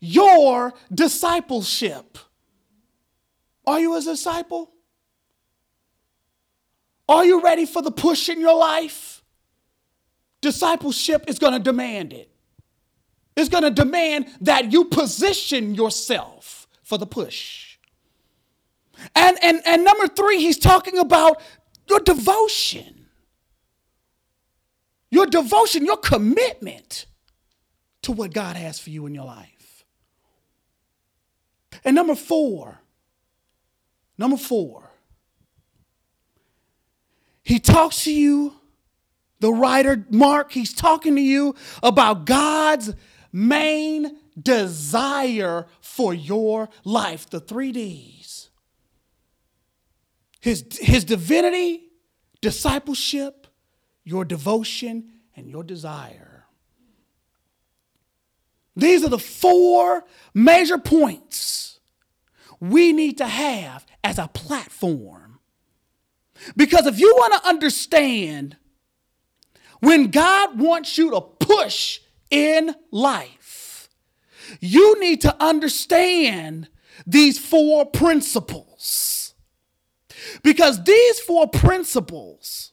your 0.00 0.74
discipleship. 0.92 2.18
Are 3.66 3.80
you 3.80 3.96
a 3.96 4.02
disciple? 4.02 4.72
Are 7.08 7.24
you 7.24 7.42
ready 7.42 7.66
for 7.66 7.82
the 7.82 7.90
push 7.90 8.28
in 8.28 8.40
your 8.40 8.56
life? 8.56 9.22
Discipleship 10.40 11.24
is 11.28 11.38
going 11.38 11.52
to 11.52 11.58
demand 11.58 12.12
it. 12.12 12.30
It's 13.36 13.48
going 13.48 13.64
to 13.64 13.70
demand 13.70 14.28
that 14.40 14.72
you 14.72 14.86
position 14.86 15.74
yourself 15.74 16.66
for 16.82 16.98
the 16.98 17.06
push. 17.06 17.78
And, 19.14 19.36
and, 19.42 19.60
and 19.66 19.84
number 19.84 20.08
three, 20.08 20.38
he's 20.38 20.58
talking 20.58 20.98
about 20.98 21.40
your 21.88 22.00
devotion. 22.00 23.06
Your 25.10 25.26
devotion, 25.26 25.84
your 25.84 25.98
commitment 25.98 27.06
to 28.02 28.12
what 28.12 28.32
God 28.32 28.56
has 28.56 28.78
for 28.78 28.90
you 28.90 29.06
in 29.06 29.14
your 29.14 29.24
life. 29.24 29.84
And 31.84 31.94
number 31.94 32.14
four, 32.14 32.80
number 34.18 34.36
four, 34.36 34.85
he 37.46 37.60
talks 37.60 38.04
to 38.04 38.12
you, 38.12 38.54
the 39.40 39.52
writer 39.52 40.04
Mark, 40.10 40.52
he's 40.52 40.74
talking 40.74 41.14
to 41.14 41.22
you 41.22 41.54
about 41.82 42.24
God's 42.24 42.92
main 43.32 44.16
desire 44.40 45.66
for 45.80 46.12
your 46.12 46.68
life, 46.84 47.30
the 47.30 47.40
three 47.40 47.70
D's 47.70 48.50
his, 50.46 50.64
his 50.80 51.04
divinity, 51.04 51.82
discipleship, 52.40 53.48
your 54.04 54.24
devotion, 54.24 55.10
and 55.34 55.48
your 55.50 55.64
desire. 55.64 56.46
These 58.76 59.04
are 59.04 59.08
the 59.08 59.18
four 59.18 60.04
major 60.34 60.78
points 60.78 61.80
we 62.60 62.92
need 62.92 63.18
to 63.18 63.26
have 63.26 63.84
as 64.04 64.20
a 64.20 64.28
platform. 64.28 65.25
Because 66.56 66.86
if 66.86 66.98
you 66.98 67.14
want 67.16 67.34
to 67.34 67.48
understand 67.48 68.56
when 69.80 70.10
God 70.10 70.58
wants 70.58 70.96
you 70.96 71.10
to 71.10 71.20
push 71.20 72.00
in 72.30 72.74
life, 72.90 73.88
you 74.60 74.98
need 75.00 75.20
to 75.22 75.42
understand 75.42 76.68
these 77.06 77.38
four 77.38 77.86
principles. 77.86 79.34
Because 80.42 80.82
these 80.84 81.20
four 81.20 81.48
principles 81.48 82.72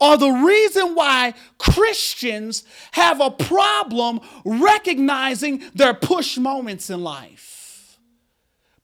are 0.00 0.16
the 0.16 0.30
reason 0.30 0.94
why 0.94 1.34
Christians 1.58 2.64
have 2.92 3.20
a 3.20 3.30
problem 3.30 4.20
recognizing 4.44 5.62
their 5.74 5.94
push 5.94 6.38
moments 6.38 6.90
in 6.90 7.02
life 7.02 7.45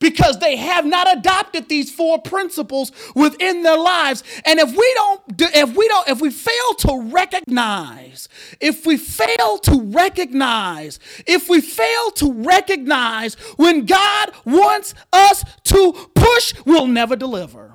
because 0.02 0.40
they 0.40 0.56
have 0.56 0.84
not 0.84 1.16
adopted 1.16 1.68
these 1.68 1.90
four 1.90 2.20
principles 2.20 2.92
within 3.14 3.62
their 3.62 3.78
lives. 3.78 4.24
And 4.44 4.58
if 4.58 4.70
we 4.70 4.94
don't 4.94 5.22
if 5.54 5.76
we 5.76 5.88
don't 5.88 6.08
if 6.08 6.20
we 6.20 6.30
fail 6.30 6.74
to 6.78 7.10
recognize 7.12 8.28
if 8.60 8.84
we 8.84 8.96
fail 8.96 9.58
to 9.58 9.80
recognize 9.80 10.98
if 11.26 11.48
we 11.48 11.60
fail 11.60 12.10
to 12.16 12.32
recognize 12.32 13.34
when 13.56 13.86
God 13.86 14.32
wants 14.44 14.94
us 15.12 15.44
to 15.64 15.92
push 16.14 16.54
we'll 16.66 16.88
never 16.88 17.16
deliver. 17.16 17.74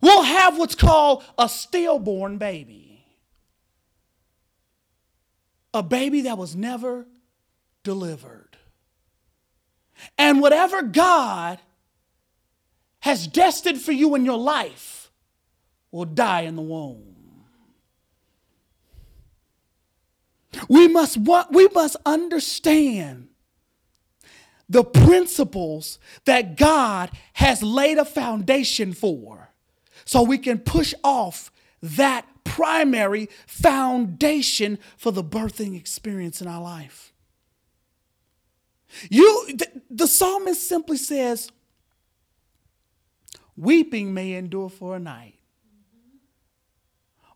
We'll 0.00 0.22
have 0.22 0.58
what's 0.58 0.74
called 0.74 1.24
a 1.38 1.48
stillborn 1.48 2.38
baby. 2.38 3.04
A 5.72 5.82
baby 5.82 6.22
that 6.22 6.38
was 6.38 6.54
never 6.54 7.06
delivered 7.82 8.43
and 10.18 10.40
whatever 10.40 10.82
God 10.82 11.58
has 13.00 13.26
destined 13.26 13.80
for 13.80 13.92
you 13.92 14.14
in 14.14 14.24
your 14.24 14.38
life 14.38 15.10
will 15.90 16.04
die 16.04 16.42
in 16.42 16.56
the 16.56 16.62
womb. 16.62 17.14
We 20.68 20.88
must, 20.88 21.16
want, 21.16 21.52
we 21.52 21.68
must 21.68 21.96
understand 22.06 23.28
the 24.68 24.84
principles 24.84 25.98
that 26.24 26.56
God 26.56 27.10
has 27.34 27.62
laid 27.62 27.98
a 27.98 28.04
foundation 28.04 28.92
for 28.92 29.50
so 30.04 30.22
we 30.22 30.38
can 30.38 30.58
push 30.58 30.94
off 31.02 31.50
that 31.82 32.26
primary 32.44 33.28
foundation 33.46 34.78
for 34.96 35.10
the 35.10 35.24
birthing 35.24 35.76
experience 35.76 36.40
in 36.40 36.46
our 36.46 36.62
life. 36.62 37.13
You, 39.10 39.56
the, 39.90 40.06
psalmist 40.06 40.68
simply 40.68 40.96
says, 40.96 41.50
Weeping 43.56 44.12
may 44.12 44.32
endure 44.32 44.68
for 44.68 44.96
a 44.96 44.98
night, 44.98 45.38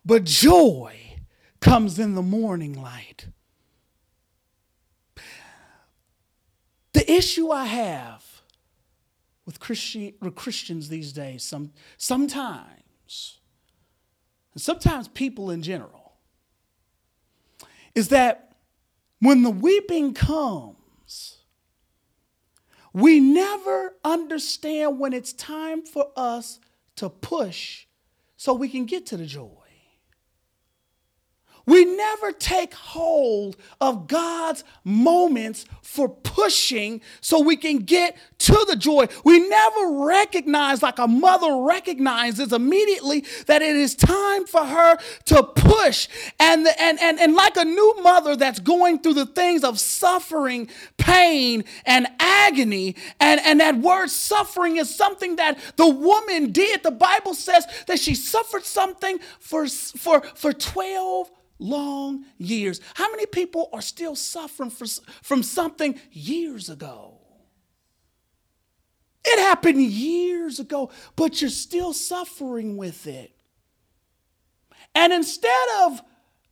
but 0.05 0.25
joy 0.25 0.97
comes 1.59 1.99
in 1.99 2.15
the 2.15 2.21
morning 2.21 2.73
light. 2.73 3.27
The 6.93 7.09
issue 7.11 7.51
I 7.51 7.65
have 7.65 8.25
with, 9.45 9.59
Christi- 9.59 10.15
with 10.21 10.35
Christians 10.35 10.89
these 10.89 11.13
days, 11.13 11.43
some, 11.43 11.71
sometimes, 11.97 13.39
and 14.53 14.61
sometimes 14.61 15.07
people 15.07 15.49
in 15.49 15.61
general, 15.61 16.13
is 17.95 18.09
that 18.09 18.57
when 19.19 19.43
the 19.43 19.49
weeping 19.49 20.13
comes, 20.13 21.38
we 22.93 23.19
never 23.19 23.95
understand 24.03 24.99
when 24.99 25.13
it's 25.13 25.33
time 25.33 25.85
for 25.85 26.07
us 26.15 26.59
to 26.95 27.09
push 27.09 27.85
so 28.37 28.53
we 28.53 28.69
can 28.69 28.85
get 28.85 29.05
to 29.07 29.17
the 29.17 29.25
joy. 29.25 29.58
We 31.65 31.85
never 31.85 32.31
take 32.31 32.73
hold 32.73 33.57
of 33.79 34.07
God's 34.07 34.63
moments 34.83 35.65
for 35.81 36.09
pushing 36.09 37.01
so 37.21 37.39
we 37.39 37.57
can 37.57 37.79
get 37.79 38.17
to 38.39 38.65
the 38.67 38.75
joy. 38.75 39.07
We 39.23 39.47
never 39.47 40.05
recognize, 40.05 40.81
like 40.81 40.99
a 40.99 41.07
mother 41.07 41.63
recognizes 41.63 42.53
immediately, 42.53 43.25
that 43.47 43.61
it 43.61 43.75
is 43.75 43.95
time 43.95 44.45
for 44.45 44.65
her 44.65 44.97
to 45.25 45.43
push. 45.43 46.07
And, 46.39 46.67
and, 46.79 46.99
and, 46.99 47.19
and 47.19 47.35
like 47.35 47.57
a 47.57 47.65
new 47.65 47.95
mother 48.01 48.35
that's 48.35 48.59
going 48.59 48.99
through 48.99 49.15
the 49.15 49.25
things 49.25 49.63
of 49.63 49.79
suffering, 49.79 50.69
pain, 50.97 51.63
and 51.85 52.07
agony, 52.19 52.95
and, 53.19 53.41
and 53.41 53.59
that 53.59 53.77
word 53.77 54.09
suffering 54.09 54.77
is 54.77 54.93
something 54.93 55.35
that 55.37 55.59
the 55.75 55.89
woman 55.89 56.51
did. 56.51 56.83
The 56.83 56.91
Bible 56.91 57.33
says 57.33 57.65
that 57.87 57.99
she 57.99 58.15
suffered 58.15 58.63
something 58.63 59.19
for, 59.39 59.67
for, 59.67 60.21
for 60.21 60.53
12 60.53 61.29
long 61.59 62.25
years. 62.37 62.81
How 62.95 63.11
many 63.11 63.25
people 63.25 63.69
are 63.71 63.81
still 63.81 64.15
suffering 64.15 64.69
for, 64.69 64.85
from 65.21 65.43
something 65.43 65.99
years 66.11 66.69
ago? 66.69 67.19
It 69.25 69.39
happened 69.39 69.81
years 69.81 70.59
ago, 70.59 70.89
but 71.15 71.41
you're 71.41 71.49
still 71.49 71.93
suffering 71.93 72.77
with 72.77 73.05
it. 73.05 73.35
And 74.95 75.13
instead 75.13 75.67
of 75.83 76.01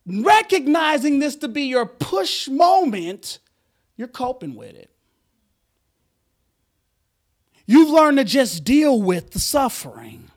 recognizing 0.05 1.19
this 1.19 1.37
to 1.37 1.47
be 1.47 1.63
your 1.63 1.85
push 1.85 2.47
moment, 2.47 3.39
you're 3.95 4.07
coping 4.07 4.55
with 4.55 4.75
it. 4.75 4.91
You've 7.65 7.89
learned 7.89 8.17
to 8.17 8.23
just 8.23 8.63
deal 8.63 9.01
with 9.01 9.31
the 9.31 9.39
suffering. 9.39 10.29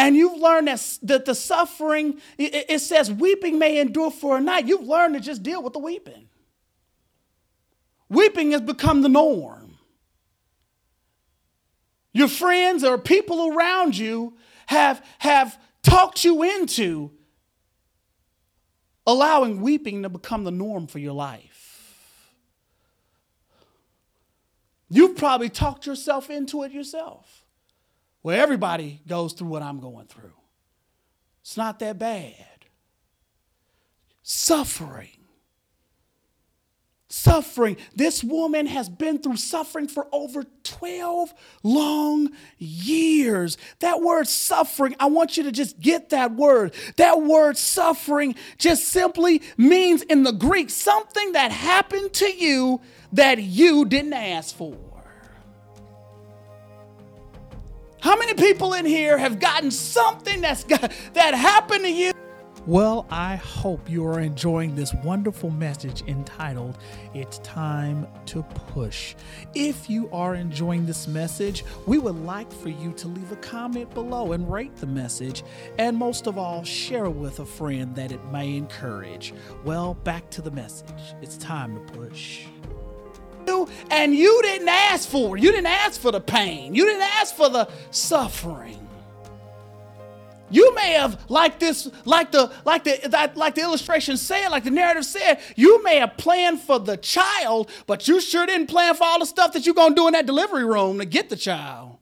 And 0.00 0.16
you've 0.16 0.40
learned 0.40 0.68
that, 0.68 0.98
that 1.02 1.24
the 1.26 1.34
suffering, 1.34 2.22
it, 2.38 2.64
it 2.70 2.78
says 2.80 3.12
weeping 3.12 3.58
may 3.58 3.78
endure 3.78 4.10
for 4.10 4.38
a 4.38 4.40
night. 4.40 4.66
You've 4.66 4.86
learned 4.86 5.12
to 5.12 5.20
just 5.20 5.42
deal 5.42 5.62
with 5.62 5.74
the 5.74 5.78
weeping. 5.78 6.30
Weeping 8.08 8.52
has 8.52 8.62
become 8.62 9.02
the 9.02 9.10
norm. 9.10 9.76
Your 12.14 12.28
friends 12.28 12.82
or 12.82 12.96
people 12.96 13.52
around 13.54 13.98
you 13.98 14.38
have, 14.68 15.04
have 15.18 15.60
talked 15.82 16.24
you 16.24 16.44
into 16.44 17.10
allowing 19.06 19.60
weeping 19.60 20.02
to 20.04 20.08
become 20.08 20.44
the 20.44 20.50
norm 20.50 20.86
for 20.86 20.98
your 20.98 21.12
life. 21.12 22.32
You've 24.88 25.18
probably 25.18 25.50
talked 25.50 25.84
yourself 25.84 26.30
into 26.30 26.62
it 26.62 26.72
yourself. 26.72 27.39
Well, 28.22 28.40
everybody 28.40 29.00
goes 29.06 29.32
through 29.32 29.48
what 29.48 29.62
I'm 29.62 29.80
going 29.80 30.06
through. 30.06 30.32
It's 31.42 31.56
not 31.56 31.78
that 31.78 31.98
bad. 31.98 32.34
Suffering. 34.22 35.08
Suffering. 37.08 37.76
This 37.96 38.22
woman 38.22 38.66
has 38.66 38.88
been 38.88 39.18
through 39.18 39.38
suffering 39.38 39.88
for 39.88 40.06
over 40.12 40.44
12 40.62 41.34
long 41.64 42.28
years. 42.58 43.58
That 43.80 44.00
word 44.00 44.28
suffering, 44.28 44.94
I 45.00 45.06
want 45.06 45.36
you 45.36 45.42
to 45.44 45.50
just 45.50 45.80
get 45.80 46.10
that 46.10 46.32
word. 46.32 46.72
That 46.98 47.22
word 47.22 47.56
suffering 47.56 48.36
just 48.58 48.86
simply 48.88 49.42
means 49.56 50.02
in 50.02 50.22
the 50.22 50.32
Greek 50.32 50.70
something 50.70 51.32
that 51.32 51.50
happened 51.50 52.12
to 52.14 52.30
you 52.30 52.80
that 53.12 53.42
you 53.42 53.86
didn't 53.86 54.12
ask 54.12 54.54
for. 54.54 54.89
How 58.00 58.16
many 58.16 58.34
people 58.34 58.74
in 58.74 58.86
here 58.86 59.18
have 59.18 59.38
gotten 59.38 59.70
something 59.70 60.40
that's 60.40 60.64
got, 60.64 60.92
that 61.14 61.34
happened 61.34 61.84
to 61.84 61.90
you 61.90 62.12
well, 62.66 63.06
I 63.10 63.36
hope 63.36 63.88
you 63.88 64.06
are 64.06 64.20
enjoying 64.20 64.76
this 64.76 64.92
wonderful 65.02 65.48
message 65.48 66.02
entitled 66.06 66.76
It's 67.14 67.38
Time 67.38 68.06
to 68.26 68.42
Push. 68.42 69.14
If 69.54 69.88
you 69.88 70.10
are 70.12 70.34
enjoying 70.34 70.84
this 70.84 71.08
message, 71.08 71.64
we 71.86 71.96
would 71.96 72.16
like 72.16 72.52
for 72.52 72.68
you 72.68 72.92
to 72.92 73.08
leave 73.08 73.32
a 73.32 73.36
comment 73.36 73.92
below 73.94 74.32
and 74.32 74.50
rate 74.50 74.76
the 74.76 74.86
message, 74.86 75.42
and 75.78 75.96
most 75.96 76.26
of 76.26 76.36
all, 76.36 76.62
share 76.62 77.06
it 77.06 77.16
with 77.16 77.40
a 77.40 77.46
friend 77.46 77.96
that 77.96 78.12
it 78.12 78.24
may 78.26 78.56
encourage. 78.56 79.32
Well, 79.64 79.94
back 79.94 80.28
to 80.32 80.42
the 80.42 80.50
message. 80.50 81.14
It's 81.22 81.38
time 81.38 81.74
to 81.74 81.92
push 81.94 82.44
and 83.90 84.14
you 84.14 84.40
didn't 84.42 84.68
ask 84.68 85.08
for. 85.08 85.36
You 85.36 85.50
didn't 85.52 85.66
ask 85.66 86.00
for 86.00 86.12
the 86.12 86.20
pain. 86.20 86.74
You 86.74 86.84
didn't 86.84 87.02
ask 87.02 87.34
for 87.34 87.48
the 87.48 87.68
suffering. 87.90 88.76
You 90.52 90.74
may 90.74 90.92
have, 90.92 91.30
like 91.30 91.60
this, 91.60 91.88
like 92.04 92.32
the, 92.32 92.52
like 92.64 92.82
the, 92.82 93.32
like 93.36 93.54
the 93.54 93.60
illustration 93.60 94.16
said, 94.16 94.48
like 94.48 94.64
the 94.64 94.70
narrative 94.70 95.04
said, 95.04 95.38
you 95.54 95.82
may 95.84 95.96
have 95.96 96.16
planned 96.16 96.60
for 96.60 96.80
the 96.80 96.96
child, 96.96 97.70
but 97.86 98.08
you 98.08 98.20
sure 98.20 98.46
didn't 98.46 98.66
plan 98.66 98.94
for 98.94 99.04
all 99.04 99.20
the 99.20 99.26
stuff 99.26 99.52
that 99.52 99.64
you're 99.64 99.76
gonna 99.76 99.94
do 99.94 100.08
in 100.08 100.12
that 100.14 100.26
delivery 100.26 100.64
room 100.64 100.98
to 100.98 101.04
get 101.04 101.28
the 101.28 101.36
child. 101.36 101.98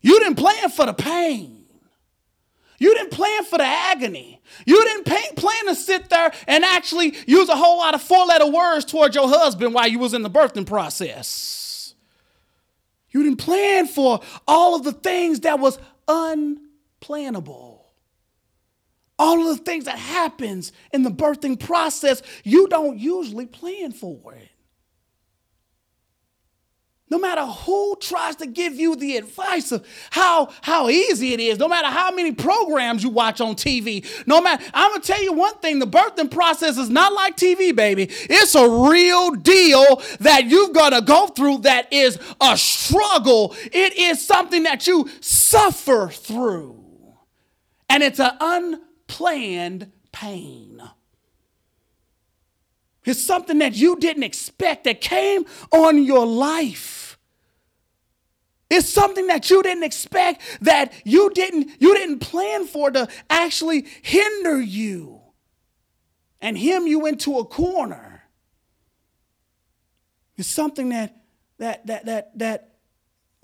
You 0.00 0.18
didn't 0.18 0.36
plan 0.36 0.68
for 0.70 0.86
the 0.86 0.94
pain. 0.94 1.55
You 2.78 2.94
didn't 2.94 3.12
plan 3.12 3.44
for 3.44 3.58
the 3.58 3.64
agony. 3.64 4.40
You 4.66 4.82
didn't 4.84 5.04
pay, 5.04 5.22
plan 5.36 5.66
to 5.66 5.74
sit 5.74 6.08
there 6.10 6.32
and 6.46 6.64
actually 6.64 7.14
use 7.26 7.48
a 7.48 7.56
whole 7.56 7.78
lot 7.78 7.94
of 7.94 8.02
four-letter 8.02 8.46
words 8.46 8.84
towards 8.84 9.14
your 9.14 9.28
husband 9.28 9.74
while 9.74 9.88
you 9.88 9.98
was 9.98 10.14
in 10.14 10.22
the 10.22 10.30
birthing 10.30 10.66
process. 10.66 11.94
You 13.10 13.22
didn't 13.22 13.38
plan 13.38 13.86
for 13.86 14.20
all 14.46 14.74
of 14.74 14.84
the 14.84 14.92
things 14.92 15.40
that 15.40 15.58
was 15.58 15.78
un 16.06 16.60
plannable. 17.00 17.80
All 19.18 19.48
of 19.48 19.56
the 19.56 19.64
things 19.64 19.86
that 19.86 19.98
happens 19.98 20.72
in 20.92 21.02
the 21.02 21.10
birthing 21.10 21.58
process, 21.58 22.20
you 22.44 22.68
don't 22.68 22.98
usually 22.98 23.46
plan 23.46 23.92
for 23.92 24.34
it. 24.34 24.50
No 27.08 27.20
matter 27.20 27.44
who 27.46 27.96
tries 28.00 28.34
to 28.36 28.46
give 28.46 28.74
you 28.74 28.96
the 28.96 29.16
advice 29.16 29.70
of 29.70 29.86
how, 30.10 30.48
how 30.62 30.88
easy 30.88 31.34
it 31.34 31.40
is, 31.40 31.56
no 31.56 31.68
matter 31.68 31.86
how 31.86 32.10
many 32.10 32.32
programs 32.32 33.04
you 33.04 33.10
watch 33.10 33.40
on 33.40 33.54
TV, 33.54 34.04
no 34.26 34.40
matter, 34.40 34.64
I'm 34.74 34.90
gonna 34.90 35.02
tell 35.04 35.22
you 35.22 35.32
one 35.32 35.54
thing 35.58 35.78
the 35.78 35.86
birthing 35.86 36.32
process 36.32 36.76
is 36.76 36.90
not 36.90 37.12
like 37.12 37.36
TV, 37.36 37.74
baby. 37.74 38.08
It's 38.10 38.56
a 38.56 38.68
real 38.68 39.30
deal 39.32 40.02
that 40.18 40.46
you've 40.46 40.72
gotta 40.72 41.00
go 41.00 41.28
through 41.28 41.58
that 41.58 41.92
is 41.92 42.18
a 42.40 42.56
struggle. 42.56 43.54
It 43.72 43.96
is 43.96 44.26
something 44.26 44.64
that 44.64 44.88
you 44.88 45.08
suffer 45.20 46.08
through 46.08 46.82
and 47.88 48.02
it's 48.02 48.18
an 48.18 48.32
unplanned 48.40 49.92
pain. 50.10 50.82
It's 53.06 53.22
something 53.22 53.58
that 53.58 53.74
you 53.74 53.96
didn't 53.96 54.24
expect 54.24 54.84
that 54.84 55.00
came 55.00 55.46
on 55.70 56.02
your 56.02 56.26
life. 56.26 57.18
It's 58.68 58.88
something 58.88 59.28
that 59.28 59.48
you 59.48 59.62
didn't 59.62 59.84
expect 59.84 60.42
that 60.60 60.92
you 61.04 61.30
didn't 61.30 61.70
you 61.80 61.94
didn't 61.94 62.18
plan 62.18 62.66
for 62.66 62.90
to 62.90 63.06
actually 63.30 63.86
hinder 64.02 64.60
you 64.60 65.20
and 66.40 66.58
hem 66.58 66.88
you 66.88 67.06
into 67.06 67.38
a 67.38 67.44
corner. 67.44 68.24
It's 70.36 70.48
something 70.48 70.88
that 70.88 71.16
that 71.58 71.86
that 71.86 72.06
that 72.06 72.38
that 72.38 72.74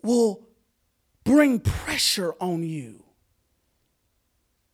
will 0.02 0.44
bring 1.22 1.60
pressure 1.60 2.34
on 2.40 2.64
you. 2.64 3.04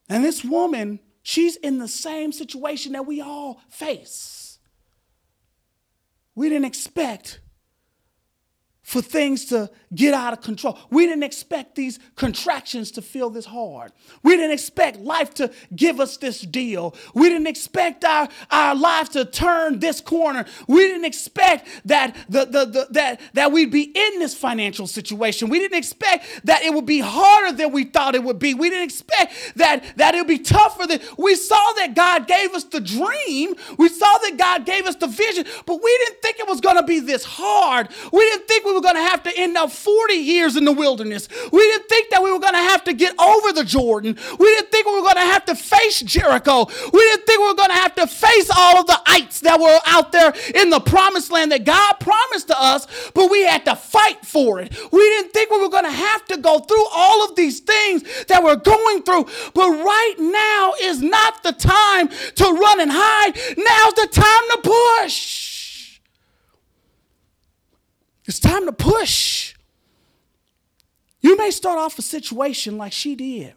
And 0.09 0.25
this 0.25 0.43
woman, 0.43 1.01
she's 1.23 1.57
in 1.57 1.77
the 1.77 1.89
same 1.89 2.33
situation 2.33 2.93
that 2.93 3.07
we 3.07 3.21
all 3.21 3.61
face. 3.69 4.38
We 6.39 6.49
didn't 6.49 6.67
expect 6.67 7.41
for 8.89 9.03
things 9.03 9.45
to 9.45 9.69
get 9.95 10.15
out 10.15 10.33
of 10.33 10.41
control. 10.41 10.79
We 10.89 11.07
didn't 11.07 11.23
expect 11.23 11.75
these 11.75 11.99
contractions 12.17 12.91
to 12.93 13.03
feel 13.03 13.29
this 13.29 13.45
hard. 13.45 13.93
We 14.23 14.35
didn't 14.35 14.53
expect 14.53 14.99
life 14.99 15.35
to 15.35 15.53
give 15.77 16.01
us 16.01 16.17
this 16.17 16.41
deal. 16.41 16.95
We 17.13 17.29
didn't 17.29 17.49
expect 17.49 18.03
our, 18.03 18.31
our 18.51 18.75
lives 18.75 19.11
to 19.11 19.27
turn 19.27 19.81
this 19.81 20.01
corner. 20.01 20.47
We 20.69 20.87
didn't 20.87 21.05
expect 21.05 21.69
that, 21.85 22.17
the, 22.31 22.47
the, 22.47 22.65
the, 22.65 22.87
that, 22.93 23.21
that 23.35 23.53
we'd 23.53 23.71
be 23.71 23.83
in 23.83 24.21
this 24.21 24.35
financial 24.35 24.87
situation. 24.87 25.51
We 25.51 25.59
didn't 25.59 25.77
expect 25.77 26.25
that 26.45 26.63
it 26.63 26.73
would 26.73 26.87
be 26.87 27.01
harder 27.01 27.55
than 27.55 27.73
we 27.73 27.85
thought 27.85 28.15
it 28.15 28.25
would 28.25 28.39
be. 28.39 28.55
We 28.55 28.71
didn't 28.71 28.85
expect 28.85 29.53
that, 29.57 29.85
that 29.97 30.15
it 30.15 30.21
would 30.21 30.29
be 30.29 30.39
tougher 30.39 30.87
than 30.87 31.01
we 31.19 31.35
saw 31.35 31.73
that 31.77 31.95
God 31.95 32.27
gave 32.27 32.55
us 32.55 32.65
the 32.65 32.81
dream. 32.81 33.55
We 33.77 33.91
saw 33.91 34.17
that 34.23 34.37
God 34.39 34.65
gave 34.65 34.87
us 34.87 34.97
the 34.97 35.09
vision, 35.09 35.45
but 35.67 35.83
we 35.83 36.05
didn't 36.07 36.23
think 36.23 36.39
it 36.39 36.49
was 36.49 36.63
going 36.63 36.77
to 36.77 36.85
be 36.85 37.01
this 37.01 37.25
hard. 37.27 37.91
We 38.11 38.21
didn't 38.21 38.49
think 38.49 38.65
we 38.65 38.78
were 38.79 38.83
going 38.83 38.95
to 38.95 39.11
have 39.11 39.23
to 39.25 39.37
end 39.37 39.57
up 39.57 39.73
40 39.73 40.15
years 40.15 40.57
in 40.57 40.65
the 40.65 40.73
wilderness. 40.73 41.29
We 41.53 41.59
didn't 41.59 41.89
think 41.89 42.11
that 42.11 42.23
we 42.23 42.33
were 42.33 42.39
going 42.39 42.55
to 42.55 42.59
have 42.59 42.85
to 42.85 42.93
get 42.93 43.19
over 43.19 43.53
the 43.53 43.65
Jordan. 43.65 44.17
We 44.39 44.47
didn't 44.47 44.71
think 44.71 44.87
we 44.87 44.95
were 44.95 45.03
going 45.03 45.17
to 45.17 45.21
have 45.21 45.45
to 45.47 45.55
face 45.55 46.01
Jericho. 46.01 46.67
We 46.93 47.01
didn't 47.01 47.27
think 47.27 47.41
we 47.41 47.49
were 47.49 47.55
going 47.55 47.71
to 47.71 47.75
have 47.75 47.95
to 47.97 48.07
face 48.07 48.51
all 48.57 48.81
of 48.81 48.87
the 48.87 49.01
ites 49.07 49.41
that 49.41 49.59
were 49.61 49.79
out 49.87 50.13
there 50.13 50.33
in 50.55 50.71
the 50.71 50.81
promised 50.81 51.33
land 51.33 51.53
that 51.53 51.65
God 51.65 51.95
promised 51.95 52.49
to 52.49 52.61
us, 52.61 52.87
but 53.15 53.31
we 53.31 53.45
had 53.45 53.65
to 53.65 53.75
fight 53.75 54.25
for 54.25 54.61
it. 54.61 54.77
We 54.93 55.01
didn't 55.01 55.33
think 55.33 55.51
we 55.51 55.61
were 55.61 55.69
going 55.69 55.85
to 55.85 55.91
have 55.91 56.25
to 56.27 56.37
go 56.37 56.61
through 56.61 56.87
all 56.95 57.25
of 57.25 57.35
these 57.37 57.61
things 57.61 58.25
that 58.27 58.43
we're 58.43 58.57
going 58.57 59.03
through. 59.03 59.27
But 59.55 59.71
right 59.71 60.15
now 60.19 60.75
is 60.81 61.03
not 61.03 61.43
the 61.43 61.53
time 61.53 62.09
to 62.09 62.45
run 62.45 62.81
and 62.81 62.91
hide. 62.95 63.35
Now's 63.57 63.95
the 63.95 64.09
time 64.13 64.63
to 64.63 65.03
push. 65.03 65.48
It's 68.29 68.39
time 68.39 68.67
to 68.67 68.73
push. 68.73 69.55
You 71.23 71.37
may 71.39 71.51
start 71.51 71.79
off 71.79 71.99
a 71.99 72.03
situation 72.03 72.77
like 72.77 72.93
she 72.93 73.15
did, 73.15 73.55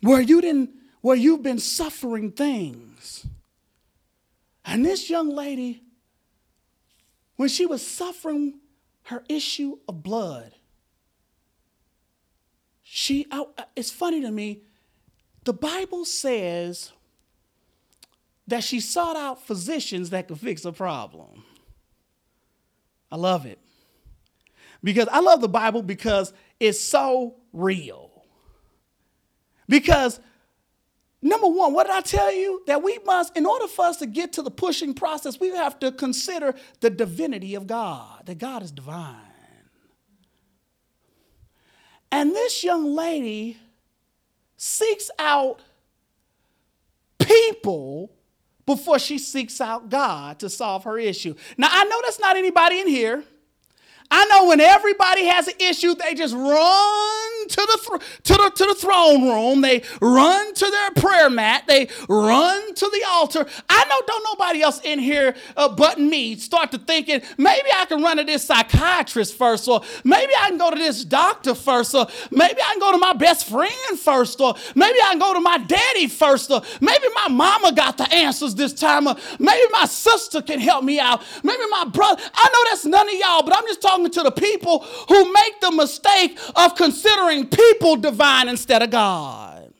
where 0.00 0.20
you 0.20 0.40
didn't, 0.40 0.70
where 1.00 1.16
you've 1.16 1.42
been 1.42 1.58
suffering 1.58 2.30
things. 2.30 3.26
And 4.64 4.86
this 4.86 5.10
young 5.10 5.28
lady, 5.28 5.82
when 7.34 7.48
she 7.48 7.66
was 7.66 7.84
suffering 7.84 8.60
her 9.04 9.24
issue 9.28 9.78
of 9.88 10.04
blood, 10.04 10.54
she, 12.82 13.26
I, 13.30 13.44
it's 13.74 13.90
funny 13.90 14.20
to 14.20 14.30
me, 14.30 14.62
the 15.44 15.52
Bible 15.52 16.04
says 16.04 16.92
that 18.50 18.64
she 18.64 18.80
sought 18.80 19.16
out 19.16 19.46
physicians 19.46 20.10
that 20.10 20.28
could 20.28 20.38
fix 20.38 20.64
a 20.64 20.72
problem. 20.72 21.44
I 23.10 23.16
love 23.16 23.46
it. 23.46 23.58
Because 24.82 25.08
I 25.08 25.20
love 25.20 25.40
the 25.40 25.48
Bible 25.48 25.82
because 25.82 26.32
it's 26.58 26.80
so 26.80 27.36
real. 27.52 28.10
Because 29.68 30.20
number 31.22 31.46
one, 31.46 31.72
what 31.72 31.86
did 31.86 31.94
I 31.94 32.00
tell 32.00 32.32
you? 32.32 32.62
That 32.66 32.82
we 32.82 32.98
must, 33.04 33.36
in 33.36 33.46
order 33.46 33.68
for 33.68 33.84
us 33.84 33.98
to 33.98 34.06
get 34.06 34.32
to 34.34 34.42
the 34.42 34.50
pushing 34.50 34.94
process, 34.94 35.38
we 35.38 35.50
have 35.50 35.78
to 35.80 35.92
consider 35.92 36.54
the 36.80 36.90
divinity 36.90 37.54
of 37.54 37.66
God, 37.66 38.26
that 38.26 38.38
God 38.38 38.62
is 38.62 38.72
divine. 38.72 39.16
And 42.10 42.32
this 42.32 42.64
young 42.64 42.94
lady 42.94 43.58
seeks 44.56 45.10
out 45.18 45.60
people 47.18 48.12
before 48.70 49.00
she 49.00 49.18
seeks 49.18 49.60
out 49.60 49.88
God 49.90 50.38
to 50.38 50.48
solve 50.48 50.84
her 50.84 50.96
issue. 50.96 51.34
Now, 51.58 51.68
I 51.72 51.84
know 51.84 52.00
that's 52.04 52.20
not 52.20 52.36
anybody 52.36 52.78
in 52.78 52.86
here. 52.86 53.24
I 54.10 54.24
know 54.26 54.48
when 54.48 54.60
everybody 54.60 55.26
has 55.26 55.48
an 55.48 55.54
issue, 55.60 55.94
they 55.94 56.14
just 56.14 56.34
run 56.34 57.48
to 57.48 57.56
the, 57.56 57.80
th- 57.88 58.22
to, 58.24 58.32
the, 58.34 58.52
to 58.56 58.64
the 58.66 58.74
throne 58.74 59.22
room. 59.28 59.60
They 59.60 59.82
run 60.00 60.54
to 60.54 60.70
their 60.70 60.90
prayer 60.92 61.30
mat. 61.30 61.64
They 61.66 61.88
run 62.08 62.74
to 62.74 62.86
the 62.86 63.04
altar. 63.08 63.46
I 63.68 63.84
know 63.88 64.00
don't 64.06 64.24
nobody 64.24 64.62
else 64.62 64.80
in 64.82 64.98
here 64.98 65.34
uh, 65.56 65.68
but 65.68 65.98
me 65.98 66.36
start 66.36 66.72
to 66.72 66.78
thinking, 66.78 67.22
maybe 67.38 67.68
I 67.74 67.84
can 67.86 68.02
run 68.02 68.16
to 68.18 68.24
this 68.24 68.44
psychiatrist 68.44 69.36
first, 69.36 69.68
or 69.68 69.82
maybe 70.04 70.32
I 70.38 70.48
can 70.48 70.58
go 70.58 70.70
to 70.70 70.76
this 70.76 71.04
doctor 71.04 71.54
first, 71.54 71.94
or 71.94 72.06
maybe 72.30 72.60
I 72.60 72.72
can 72.72 72.80
go 72.80 72.92
to 72.92 72.98
my 72.98 73.12
best 73.12 73.48
friend 73.48 73.98
first, 73.98 74.40
or 74.40 74.54
maybe 74.74 74.98
I 75.04 75.10
can 75.10 75.18
go 75.18 75.34
to 75.34 75.40
my 75.40 75.58
daddy 75.58 76.06
first, 76.06 76.50
or 76.50 76.62
maybe 76.80 77.06
my 77.14 77.28
mama 77.28 77.72
got 77.72 77.98
the 77.98 78.12
answers 78.12 78.54
this 78.54 78.72
time, 78.72 79.06
or 79.06 79.16
maybe 79.38 79.62
my 79.72 79.86
sister 79.86 80.42
can 80.42 80.60
help 80.60 80.84
me 80.84 80.98
out, 81.00 81.22
maybe 81.42 81.62
my 81.70 81.84
brother. 81.84 82.22
I 82.34 82.48
know 82.52 82.70
that's 82.70 82.84
none 82.84 83.08
of 83.08 83.14
y'all, 83.14 83.42
but 83.42 83.56
I'm 83.56 83.66
just 83.66 83.82
talking 83.82 83.99
to 84.08 84.22
the 84.22 84.30
people 84.30 84.80
who 85.08 85.32
make 85.32 85.60
the 85.60 85.72
mistake 85.72 86.38
of 86.56 86.74
considering 86.76 87.46
people 87.46 87.96
divine 87.96 88.48
instead 88.48 88.82
of 88.82 88.90
God. 88.90 89.72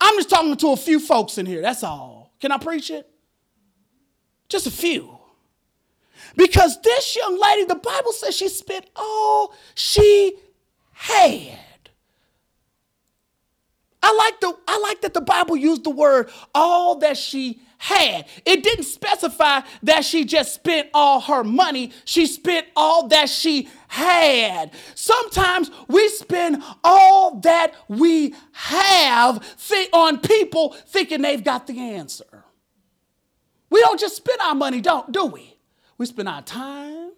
I'm 0.00 0.16
just 0.16 0.28
talking 0.30 0.56
to 0.56 0.72
a 0.72 0.76
few 0.76 1.00
folks 1.00 1.38
in 1.38 1.46
here, 1.46 1.62
that's 1.62 1.82
all. 1.82 2.32
Can 2.40 2.52
I 2.52 2.58
preach 2.58 2.90
it? 2.90 3.08
Just 4.48 4.66
a 4.66 4.70
few. 4.70 5.18
Because 6.36 6.80
this 6.82 7.16
young 7.16 7.40
lady, 7.40 7.64
the 7.64 7.76
Bible 7.76 8.12
says 8.12 8.36
she 8.36 8.48
spent 8.48 8.86
all 8.96 9.54
she 9.74 10.34
had. 10.92 11.58
I 14.02 14.12
like 14.14 14.40
the 14.40 14.56
I 14.66 14.78
like 14.78 15.00
that 15.02 15.14
the 15.14 15.20
Bible 15.20 15.56
used 15.56 15.84
the 15.84 15.90
word 15.90 16.30
all 16.54 16.96
that 16.96 17.16
she 17.16 17.60
had. 17.82 18.26
It 18.46 18.62
didn't 18.62 18.84
specify 18.84 19.62
that 19.82 20.04
she 20.04 20.24
just 20.24 20.54
spent 20.54 20.88
all 20.94 21.20
her 21.22 21.42
money. 21.42 21.90
She 22.04 22.26
spent 22.26 22.68
all 22.76 23.08
that 23.08 23.28
she 23.28 23.68
had. 23.88 24.70
Sometimes 24.94 25.68
we 25.88 26.08
spend 26.10 26.62
all 26.84 27.40
that 27.40 27.74
we 27.88 28.36
have 28.52 29.44
on 29.92 30.20
people 30.20 30.74
thinking 30.86 31.22
they've 31.22 31.42
got 31.42 31.66
the 31.66 31.76
answer. 31.76 32.44
We 33.68 33.80
don't 33.80 33.98
just 33.98 34.14
spend 34.14 34.40
our 34.42 34.54
money, 34.54 34.80
don't 34.80 35.10
do 35.10 35.26
we? 35.26 35.56
We 35.98 36.06
spend 36.06 36.28
our 36.28 36.42
time. 36.42 37.10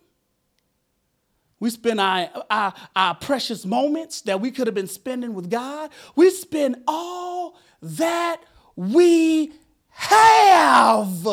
We 1.61 1.69
spend 1.69 2.01
our, 2.01 2.31
our, 2.51 2.75
our 2.97 3.15
precious 3.17 3.67
moments 3.67 4.23
that 4.23 4.41
we 4.41 4.51
could 4.51 4.67
have 4.67 4.75
been 4.75 4.87
spending 4.87 5.35
with 5.35 5.51
God. 5.51 5.91
We 6.17 6.31
spend 6.31 6.77
all 6.87 7.57
that 7.83 8.41
we 8.77 9.53
have. 9.95 11.27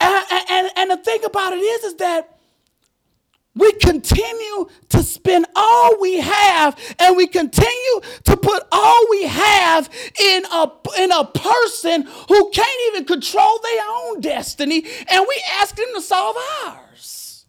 And, 0.00 0.24
and, 0.50 0.70
and 0.76 0.90
the 0.90 0.96
thing 0.96 1.24
about 1.24 1.52
it 1.52 1.58
is, 1.58 1.84
is 1.84 1.94
that 1.96 2.36
we 3.54 3.72
continue 3.72 4.68
to 4.90 5.02
spend 5.02 5.46
all 5.56 5.98
we 5.98 6.18
have 6.18 6.78
and 6.98 7.16
we 7.16 7.26
continue 7.26 8.00
to 8.24 8.36
put 8.36 8.62
all 8.70 9.00
we 9.10 9.24
have 9.24 9.88
in 10.20 10.44
a, 10.44 10.70
in 10.98 11.10
a 11.10 11.24
person 11.24 12.02
who 12.02 12.50
can't 12.50 12.80
even 12.88 13.06
control 13.06 13.58
their 13.62 13.82
own 13.88 14.20
destiny 14.20 14.84
and 15.10 15.24
we 15.26 15.42
ask 15.58 15.74
them 15.74 15.86
to 15.94 16.02
solve 16.02 16.36
ours. 16.66 17.46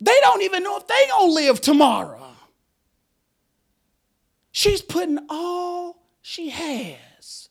They 0.00 0.18
don't 0.20 0.42
even 0.42 0.62
know 0.62 0.78
if 0.78 0.86
they 0.86 1.06
gonna 1.10 1.32
live 1.32 1.60
tomorrow. 1.60 2.18
She's 4.52 4.80
putting 4.80 5.18
all 5.28 5.97
she 6.28 6.50
has 6.50 7.48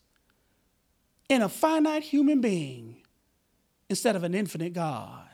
in 1.28 1.42
a 1.42 1.48
finite 1.48 2.04
human 2.04 2.40
being 2.40 3.02
instead 3.90 4.14
of 4.14 4.22
an 4.22 4.36
infinite 4.36 4.72
God 4.72 5.26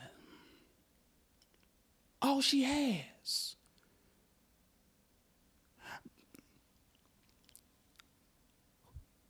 all 2.23 2.41
she 2.41 2.63
has. 2.63 3.55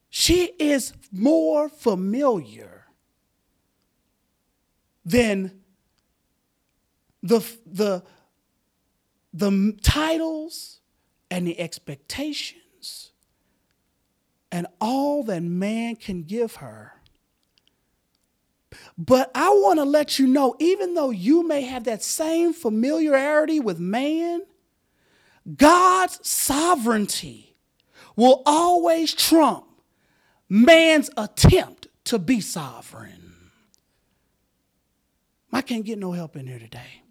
She 0.09 0.45
is 0.59 0.93
more 1.11 1.67
familiar 1.67 2.85
than 5.03 5.59
the, 7.21 7.45
the, 7.65 8.01
the 9.33 9.77
titles 9.83 10.79
and 11.29 11.45
the 11.45 11.59
expectations 11.59 12.61
and 14.55 14.67
all 14.79 15.21
that 15.23 15.43
man 15.43 15.97
can 15.97 16.23
give 16.23 16.55
her 16.55 16.95
but 18.97 19.31
I 19.35 19.49
want 19.49 19.79
to 19.79 19.85
let 19.85 20.19
you 20.19 20.27
know, 20.27 20.55
even 20.59 20.93
though 20.93 21.09
you 21.09 21.47
may 21.47 21.61
have 21.61 21.85
that 21.85 22.03
same 22.03 22.53
familiarity 22.53 23.59
with 23.59 23.79
man, 23.79 24.41
God's 25.57 26.25
sovereignty 26.27 27.55
will 28.15 28.41
always 28.45 29.13
trump 29.13 29.65
man's 30.49 31.09
attempt 31.17 31.87
to 32.05 32.19
be 32.19 32.39
sovereign. 32.39 33.33
I 35.51 35.61
can't 35.61 35.85
get 35.85 35.99
no 35.99 36.11
help 36.11 36.35
in 36.35 36.47
here 36.47 36.59
today. 36.59 37.01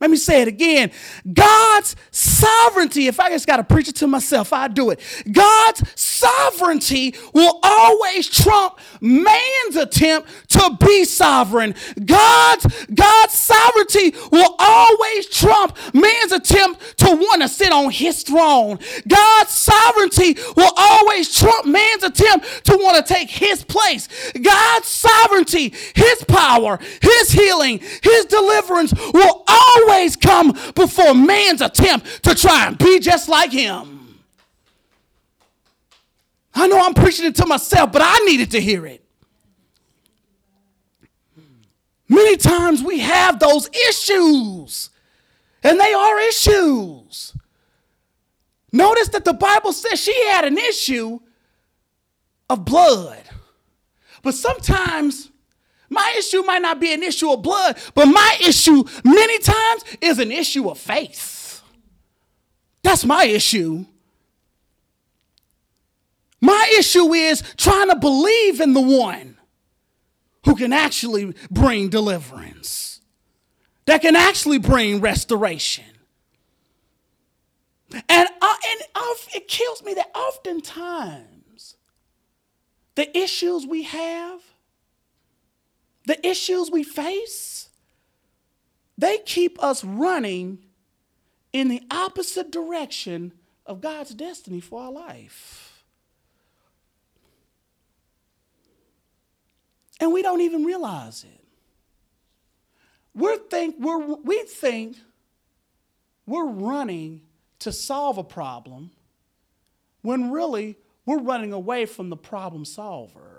Let 0.00 0.10
me 0.10 0.16
say 0.16 0.42
it 0.42 0.48
again. 0.48 0.92
God's 1.32 1.96
sovereignty, 2.12 3.08
if 3.08 3.18
I 3.18 3.30
just 3.30 3.48
got 3.48 3.56
to 3.56 3.64
preach 3.64 3.88
it 3.88 3.96
to 3.96 4.06
myself, 4.06 4.52
I 4.52 4.68
do 4.68 4.90
it. 4.90 5.00
God's 5.30 5.82
sovereignty 6.00 7.16
will 7.34 7.58
always 7.64 8.28
trump 8.28 8.78
man's 9.00 9.74
attempt 9.74 10.28
to 10.50 10.76
be 10.80 11.04
sovereign. 11.04 11.74
God's, 12.04 12.86
God's 12.94 13.32
sovereignty 13.32 14.14
will 14.30 14.54
always 14.60 15.26
trump 15.26 15.76
man's 15.92 16.30
attempt 16.30 16.98
to 16.98 17.16
want 17.16 17.42
to 17.42 17.48
sit 17.48 17.72
on 17.72 17.90
his 17.90 18.22
throne. 18.22 18.78
God's 19.08 19.50
sovereignty 19.50 20.36
will 20.56 20.72
always 20.76 21.34
trump 21.34 21.66
man's 21.66 22.04
attempt 22.04 22.64
to 22.66 22.76
want 22.76 23.04
to 23.04 23.14
take 23.14 23.30
his 23.30 23.64
place. 23.64 24.08
God's 24.40 24.86
sovereignty, 24.86 25.74
his 25.96 26.24
power, 26.28 26.78
his 27.02 27.32
healing, 27.32 27.80
his 28.00 28.26
deliverance 28.26 28.92
will 29.12 29.42
always 29.48 29.87
always 29.88 30.16
come 30.16 30.52
before 30.74 31.14
man's 31.14 31.60
attempt 31.60 32.22
to 32.24 32.34
try 32.34 32.66
and 32.66 32.78
be 32.78 32.98
just 32.98 33.28
like 33.28 33.52
him. 33.52 34.20
I 36.54 36.66
know 36.66 36.80
I'm 36.80 36.94
preaching 36.94 37.26
it 37.26 37.36
to 37.36 37.46
myself, 37.46 37.92
but 37.92 38.02
I 38.04 38.18
needed 38.24 38.50
to 38.52 38.60
hear 38.60 38.86
it. 38.86 39.04
Many 42.08 42.36
times 42.36 42.82
we 42.82 43.00
have 43.00 43.38
those 43.38 43.68
issues, 43.88 44.90
and 45.62 45.78
they 45.78 45.92
are 45.92 46.20
issues. 46.20 47.34
Notice 48.72 49.08
that 49.10 49.24
the 49.24 49.34
Bible 49.34 49.72
says 49.72 50.00
she 50.00 50.26
had 50.26 50.44
an 50.44 50.58
issue 50.58 51.20
of 52.50 52.64
blood. 52.64 53.22
But 54.22 54.34
sometimes 54.34 55.30
my 55.90 56.14
issue 56.18 56.42
might 56.42 56.62
not 56.62 56.80
be 56.80 56.92
an 56.92 57.02
issue 57.02 57.30
of 57.30 57.42
blood, 57.42 57.78
but 57.94 58.06
my 58.06 58.38
issue 58.44 58.84
many 59.04 59.38
times 59.38 59.84
is 60.00 60.18
an 60.18 60.30
issue 60.30 60.68
of 60.68 60.78
faith. 60.78 61.62
That's 62.82 63.04
my 63.04 63.24
issue. 63.24 63.84
My 66.40 66.72
issue 66.78 67.12
is 67.12 67.42
trying 67.56 67.88
to 67.88 67.96
believe 67.96 68.60
in 68.60 68.74
the 68.74 68.80
one 68.80 69.36
who 70.44 70.54
can 70.54 70.72
actually 70.72 71.34
bring 71.50 71.88
deliverance, 71.88 73.00
that 73.86 74.02
can 74.02 74.16
actually 74.16 74.58
bring 74.58 75.00
restoration. 75.00 75.84
And, 77.90 78.28
uh, 78.40 78.54
and 78.70 78.80
uh, 78.94 79.14
it 79.34 79.48
kills 79.48 79.82
me 79.82 79.94
that 79.94 80.10
oftentimes 80.14 81.76
the 82.94 83.16
issues 83.16 83.66
we 83.66 83.84
have 83.84 84.40
the 86.08 86.26
issues 86.26 86.70
we 86.70 86.82
face, 86.82 87.68
they 88.96 89.18
keep 89.18 89.62
us 89.62 89.84
running 89.84 90.64
in 91.52 91.68
the 91.68 91.82
opposite 91.90 92.50
direction 92.50 93.30
of 93.66 93.82
God's 93.82 94.14
destiny 94.14 94.58
for 94.58 94.80
our 94.80 94.90
life. 94.90 95.84
And 100.00 100.10
we 100.10 100.22
don't 100.22 100.40
even 100.40 100.64
realize 100.64 101.24
it. 101.24 101.44
we 103.14 103.36
think, 103.50 103.76
we're, 103.78 103.98
we 103.98 104.44
think 104.44 104.96
we're 106.26 106.48
running 106.48 107.20
to 107.58 107.70
solve 107.70 108.16
a 108.16 108.24
problem 108.24 108.92
when 110.00 110.30
really 110.30 110.78
we're 111.04 111.20
running 111.20 111.52
away 111.52 111.84
from 111.84 112.08
the 112.08 112.16
problem 112.16 112.64
solver. 112.64 113.37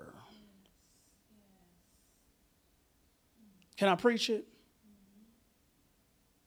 Can 3.79 3.87
I 3.87 3.95
preach 3.95 4.29
it? 4.29 4.45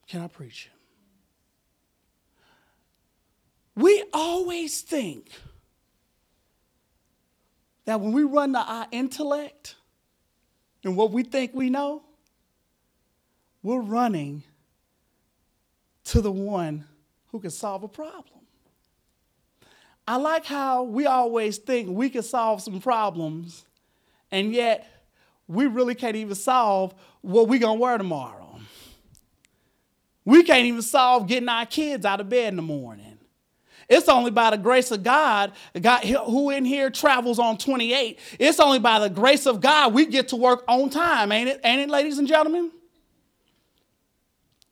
Can 0.06 0.20
I 0.20 0.26
preach 0.26 0.66
it? 0.66 0.78
We 3.74 4.04
always 4.12 4.82
think 4.82 5.30
that 7.86 7.98
when 8.02 8.12
we 8.12 8.24
run 8.24 8.52
to 8.52 8.58
our 8.58 8.86
intellect 8.92 9.76
and 10.84 10.94
what 10.94 11.10
we 11.10 11.22
think 11.22 11.54
we 11.54 11.70
know, 11.70 12.02
we're 13.62 13.80
running 13.80 14.42
to 16.04 16.20
the 16.20 16.30
one 16.30 16.84
who 17.28 17.40
can 17.40 17.50
solve 17.50 17.82
a 17.82 17.88
problem. 17.88 18.40
I 20.06 20.16
like 20.16 20.44
how 20.44 20.82
we 20.82 21.06
always 21.06 21.56
think 21.56 21.88
we 21.88 22.10
can 22.10 22.24
solve 22.24 22.60
some 22.60 22.78
problems, 22.82 23.64
and 24.30 24.52
yet 24.52 24.86
we 25.48 25.66
really 25.66 25.94
can't 25.94 26.16
even 26.16 26.34
solve 26.34 26.94
what 27.20 27.48
we're 27.48 27.60
going 27.60 27.78
to 27.78 27.82
wear 27.82 27.98
tomorrow. 27.98 28.60
We 30.24 30.42
can't 30.42 30.66
even 30.66 30.82
solve 30.82 31.26
getting 31.26 31.48
our 31.48 31.66
kids 31.66 32.04
out 32.04 32.20
of 32.20 32.28
bed 32.28 32.48
in 32.48 32.56
the 32.56 32.62
morning. 32.62 33.18
It's 33.88 34.08
only 34.08 34.30
by 34.30 34.50
the 34.50 34.56
grace 34.56 34.90
of 34.90 35.02
God, 35.02 35.52
God 35.78 36.04
who 36.04 36.50
in 36.50 36.64
here 36.64 36.88
travels 36.88 37.38
on 37.38 37.58
28. 37.58 38.18
It's 38.38 38.60
only 38.60 38.78
by 38.78 39.00
the 39.00 39.10
grace 39.10 39.46
of 39.46 39.60
God 39.60 39.92
we 39.92 40.06
get 40.06 40.28
to 40.28 40.36
work 40.36 40.64
on 40.68 40.88
time, 40.88 41.32
ain't 41.32 41.48
it? 41.48 41.60
Ain't 41.64 41.82
it, 41.82 41.90
ladies 41.90 42.18
and 42.18 42.26
gentlemen? 42.26 42.70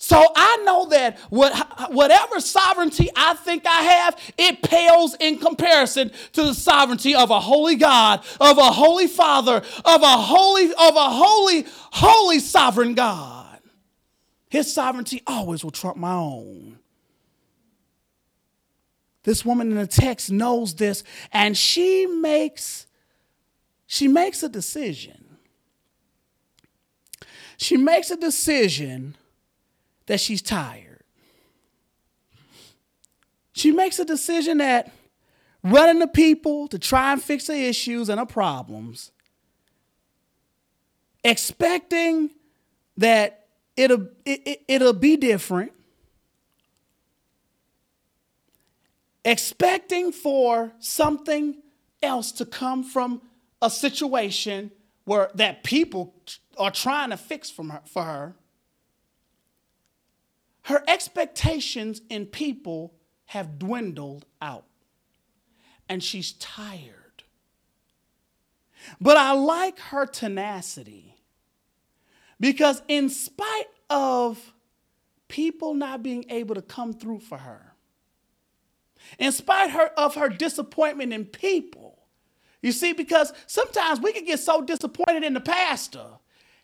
So 0.02 0.26
I 0.34 0.56
know 0.64 0.86
that 0.86 1.18
what, 1.28 1.92
whatever 1.92 2.40
sovereignty 2.40 3.10
I 3.14 3.34
think 3.34 3.66
I 3.66 3.82
have, 3.82 4.18
it 4.38 4.62
pales 4.62 5.14
in 5.20 5.38
comparison 5.38 6.10
to 6.32 6.42
the 6.42 6.54
sovereignty 6.54 7.14
of 7.14 7.30
a 7.30 7.38
holy 7.38 7.76
God, 7.76 8.24
of 8.40 8.56
a 8.56 8.72
holy 8.72 9.06
Father, 9.06 9.56
of 9.56 10.02
a 10.02 10.16
holy, 10.16 10.64
of 10.72 10.96
a 10.96 11.10
holy, 11.10 11.66
holy 11.92 12.38
sovereign 12.38 12.94
God. 12.94 13.60
His 14.48 14.72
sovereignty 14.72 15.22
always 15.26 15.62
will 15.62 15.70
trump 15.70 15.98
my 15.98 16.14
own. 16.14 16.78
This 19.24 19.44
woman 19.44 19.70
in 19.70 19.76
the 19.76 19.86
text 19.86 20.32
knows 20.32 20.74
this, 20.76 21.04
and 21.30 21.54
she 21.54 22.06
makes 22.06 22.86
she 23.86 24.08
makes 24.08 24.42
a 24.42 24.48
decision. 24.48 25.36
She 27.58 27.76
makes 27.76 28.10
a 28.10 28.16
decision 28.16 29.16
that 30.10 30.18
she's 30.18 30.42
tired. 30.42 31.04
She 33.52 33.70
makes 33.70 34.00
a 34.00 34.04
decision 34.04 34.58
that 34.58 34.90
running 35.62 36.00
to 36.00 36.08
people 36.08 36.66
to 36.66 36.80
try 36.80 37.12
and 37.12 37.22
fix 37.22 37.46
the 37.46 37.54
issues 37.54 38.08
and 38.08 38.18
the 38.18 38.26
problems, 38.26 39.12
expecting 41.22 42.30
that 42.96 43.46
it'll, 43.76 44.08
it, 44.24 44.64
it'll 44.66 44.94
be 44.94 45.16
different, 45.16 45.70
expecting 49.24 50.10
for 50.10 50.72
something 50.80 51.54
else 52.02 52.32
to 52.32 52.44
come 52.44 52.82
from 52.82 53.22
a 53.62 53.70
situation 53.70 54.72
where 55.04 55.30
that 55.34 55.62
people 55.62 56.12
are 56.58 56.72
trying 56.72 57.10
to 57.10 57.16
fix 57.16 57.48
from 57.48 57.70
her, 57.70 57.82
for 57.86 58.02
her 58.02 58.34
her 60.62 60.82
expectations 60.86 62.02
in 62.08 62.26
people 62.26 62.94
have 63.26 63.58
dwindled 63.58 64.26
out 64.40 64.64
and 65.88 66.02
she's 66.02 66.32
tired 66.32 67.24
but 69.00 69.16
i 69.16 69.32
like 69.32 69.78
her 69.78 70.06
tenacity 70.06 71.16
because 72.38 72.82
in 72.88 73.08
spite 73.08 73.68
of 73.88 74.52
people 75.28 75.74
not 75.74 76.02
being 76.02 76.24
able 76.28 76.54
to 76.54 76.62
come 76.62 76.92
through 76.92 77.20
for 77.20 77.38
her 77.38 77.70
in 79.18 79.32
spite 79.32 79.74
of 79.96 80.14
her 80.14 80.28
disappointment 80.28 81.12
in 81.12 81.24
people. 81.24 81.98
You 82.62 82.72
see, 82.72 82.92
because 82.92 83.32
sometimes 83.46 84.00
we 84.00 84.12
can 84.12 84.24
get 84.24 84.40
so 84.40 84.60
disappointed 84.60 85.24
in 85.24 85.34
the 85.34 85.40
pastor. 85.40 86.04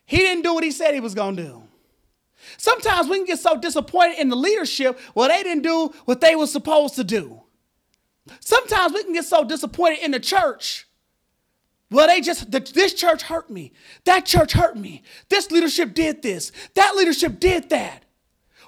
He 0.05 0.17
didn't 0.17 0.43
do 0.43 0.53
what 0.53 0.63
he 0.63 0.71
said 0.71 0.93
he 0.93 0.99
was 0.99 1.15
going 1.15 1.35
to 1.37 1.43
do. 1.43 1.63
Sometimes 2.57 3.07
we 3.07 3.17
can 3.17 3.25
get 3.25 3.39
so 3.39 3.57
disappointed 3.57 4.19
in 4.19 4.29
the 4.29 4.35
leadership, 4.35 4.99
well, 5.15 5.27
they 5.27 5.43
didn't 5.43 5.63
do 5.63 5.91
what 6.05 6.21
they 6.21 6.35
were 6.35 6.47
supposed 6.47 6.95
to 6.95 7.03
do. 7.03 7.41
Sometimes 8.39 8.93
we 8.93 9.03
can 9.03 9.13
get 9.13 9.25
so 9.25 9.43
disappointed 9.43 9.99
in 10.03 10.11
the 10.11 10.19
church. 10.19 10.87
Well, 11.89 12.07
they 12.07 12.19
just, 12.19 12.51
the, 12.51 12.59
this 12.59 12.93
church 12.93 13.23
hurt 13.23 13.49
me. 13.49 13.71
That 14.03 14.25
church 14.25 14.53
hurt 14.53 14.75
me. 14.77 15.03
This 15.29 15.51
leadership 15.51 15.93
did 15.93 16.21
this. 16.21 16.51
That 16.75 16.95
leadership 16.95 17.39
did 17.39 17.69
that. 17.69 18.03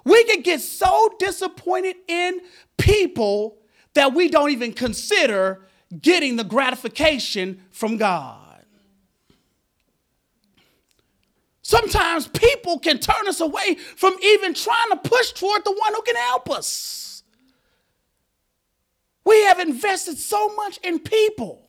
We 0.05 0.23
can 0.23 0.41
get 0.41 0.61
so 0.61 1.13
disappointed 1.19 1.97
in 2.07 2.39
people 2.77 3.57
that 3.93 4.13
we 4.13 4.29
don't 4.29 4.51
even 4.51 4.71
consider 4.71 5.67
getting 6.01 6.37
the 6.37 6.43
gratification 6.43 7.61
from 7.71 7.97
God. 7.97 8.48
Sometimes 11.69 12.27
people 12.29 12.79
can 12.79 12.97
turn 12.97 13.27
us 13.27 13.41
away 13.41 13.75
from 13.75 14.15
even 14.23 14.55
trying 14.55 14.89
to 14.89 14.95
push 15.07 15.33
toward 15.33 15.63
the 15.63 15.71
one 15.71 15.93
who 15.93 16.01
can 16.01 16.15
help 16.15 16.49
us. 16.49 17.21
We 19.23 19.43
have 19.43 19.59
invested 19.59 20.17
so 20.17 20.55
much 20.55 20.79
in 20.79 20.97
people 20.97 21.68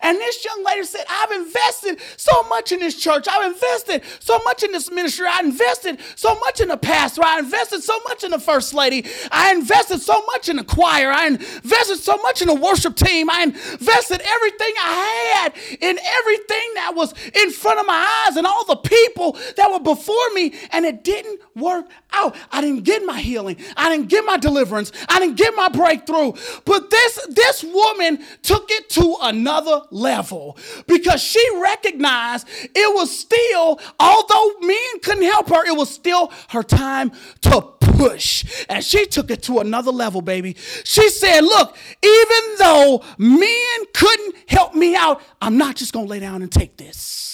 and 0.00 0.18
this 0.18 0.44
young 0.44 0.64
lady 0.64 0.84
said, 0.84 1.04
I've 1.08 1.30
invested 1.32 2.00
so 2.16 2.42
much 2.44 2.72
in 2.72 2.80
this 2.80 3.00
church. 3.00 3.26
I've 3.28 3.52
invested 3.52 4.02
so 4.20 4.38
much 4.44 4.62
in 4.62 4.72
this 4.72 4.90
ministry. 4.90 5.26
I 5.28 5.40
invested 5.40 5.98
so 6.16 6.34
much 6.40 6.60
in 6.60 6.68
the 6.68 6.76
pastor. 6.76 7.22
I 7.24 7.38
invested 7.38 7.82
so 7.82 7.98
much 8.08 8.24
in 8.24 8.30
the 8.30 8.38
first 8.38 8.74
lady. 8.74 9.06
I 9.30 9.52
invested 9.52 10.00
so 10.00 10.22
much 10.26 10.48
in 10.48 10.56
the 10.56 10.64
choir. 10.64 11.10
I 11.10 11.26
invested 11.26 11.96
so 11.96 12.16
much 12.18 12.42
in 12.42 12.48
the 12.48 12.54
worship 12.54 12.96
team. 12.96 13.30
I 13.30 13.42
invested 13.42 14.20
everything 14.24 14.74
I 14.80 15.34
had 15.36 15.54
in 15.80 15.98
everything 15.98 16.68
that 16.74 16.92
was 16.94 17.14
in 17.34 17.50
front 17.50 17.80
of 17.80 17.86
my 17.86 18.26
eyes 18.26 18.36
and 18.36 18.46
all 18.46 18.64
the 18.64 18.76
people 18.76 19.36
that 19.56 19.70
were 19.70 19.80
before 19.80 20.30
me. 20.34 20.54
And 20.70 20.84
it 20.84 21.04
didn't 21.04 21.40
work 21.54 21.86
out. 22.12 22.36
I 22.50 22.60
didn't 22.60 22.84
get 22.84 23.04
my 23.04 23.20
healing. 23.20 23.56
I 23.76 23.90
didn't 23.90 24.08
get 24.08 24.24
my 24.24 24.36
deliverance. 24.36 24.92
I 25.08 25.20
didn't 25.20 25.36
get 25.36 25.54
my 25.54 25.68
breakthrough. 25.68 26.32
But 26.64 26.90
this, 26.90 27.26
this 27.30 27.64
woman 27.64 28.24
took 28.42 28.70
it 28.70 28.88
to 28.90 29.16
another 29.22 29.73
level 29.90 30.56
because 30.86 31.22
she 31.22 31.42
recognized 31.60 32.48
it 32.74 32.94
was 32.94 33.16
still, 33.16 33.80
although 33.98 34.52
men 34.60 35.00
couldn't 35.02 35.24
help 35.24 35.48
her, 35.48 35.66
it 35.66 35.76
was 35.76 35.90
still 35.90 36.32
her 36.50 36.62
time 36.62 37.12
to 37.42 37.60
push. 37.80 38.64
And 38.68 38.84
she 38.84 39.06
took 39.06 39.30
it 39.30 39.42
to 39.44 39.58
another 39.58 39.90
level, 39.90 40.22
baby. 40.22 40.56
She 40.84 41.08
said, 41.10 41.40
Look, 41.40 41.76
even 42.02 42.56
though 42.58 43.02
men 43.18 43.84
couldn't 43.92 44.34
help 44.48 44.74
me 44.74 44.94
out, 44.94 45.20
I'm 45.40 45.56
not 45.58 45.76
just 45.76 45.92
gonna 45.92 46.06
lay 46.06 46.20
down 46.20 46.42
and 46.42 46.50
take 46.50 46.76
this. 46.76 47.33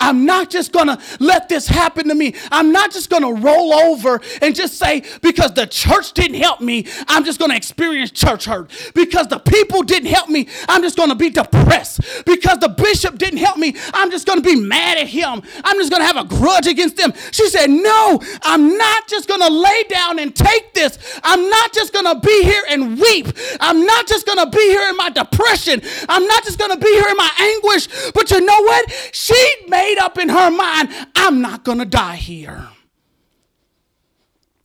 I'm 0.00 0.24
not 0.24 0.50
just 0.50 0.72
gonna 0.72 0.98
let 1.20 1.48
this 1.48 1.66
happen 1.66 2.08
to 2.08 2.14
me. 2.14 2.34
I'm 2.50 2.72
not 2.72 2.92
just 2.92 3.10
gonna 3.10 3.32
roll 3.32 3.72
over 3.72 4.20
and 4.42 4.54
just 4.54 4.78
say, 4.78 5.02
because 5.22 5.52
the 5.54 5.66
church 5.66 6.12
didn't 6.12 6.40
help 6.40 6.60
me, 6.60 6.86
I'm 7.08 7.24
just 7.24 7.38
gonna 7.38 7.56
experience 7.56 8.10
church 8.10 8.44
hurt. 8.44 8.70
Because 8.94 9.28
the 9.28 9.38
people 9.38 9.82
didn't 9.82 10.10
help 10.10 10.28
me, 10.28 10.48
I'm 10.68 10.82
just 10.82 10.96
gonna 10.96 11.14
be 11.14 11.30
depressed. 11.30 12.00
Because 12.24 12.58
the 12.58 12.68
bishop 12.68 13.18
didn't 13.18 13.38
help 13.38 13.56
me, 13.56 13.74
I'm 13.92 14.10
just 14.10 14.26
gonna 14.26 14.40
be 14.40 14.56
mad 14.56 14.98
at 14.98 15.08
him. 15.08 15.42
I'm 15.64 15.76
just 15.78 15.90
gonna 15.90 16.04
have 16.04 16.16
a 16.16 16.24
grudge 16.24 16.66
against 16.66 16.96
them. 16.96 17.12
She 17.32 17.48
said, 17.48 17.68
No, 17.70 18.20
I'm 18.42 18.76
not 18.76 19.08
just 19.08 19.28
gonna 19.28 19.50
lay 19.50 19.84
down 19.88 20.18
and 20.18 20.34
take 20.34 20.74
this. 20.74 20.98
I'm 21.22 21.48
not 21.48 21.72
just 21.72 21.92
gonna 21.92 22.18
be 22.18 22.42
here 22.42 22.62
and 22.70 22.98
weep. 22.98 23.28
I'm 23.60 23.84
not 23.84 24.06
just 24.06 24.26
gonna 24.26 24.48
be 24.48 24.58
here 24.58 24.88
in 24.88 24.96
my 24.96 25.10
depression. 25.10 25.82
I'm 26.08 26.26
not 26.26 26.44
just 26.44 26.58
gonna 26.58 26.76
be 26.76 26.88
here 26.88 27.08
in 27.08 27.16
my 27.16 27.30
anguish. 27.38 27.88
But 28.12 28.30
you 28.30 28.40
know 28.40 28.62
what? 28.62 28.90
She 29.12 29.34
made 29.68 29.98
up 29.98 30.18
in 30.18 30.28
her 30.28 30.50
mind, 30.50 30.90
I'm 31.14 31.40
not 31.40 31.64
going 31.64 31.78
to 31.78 31.84
die 31.84 32.16
here. 32.16 32.68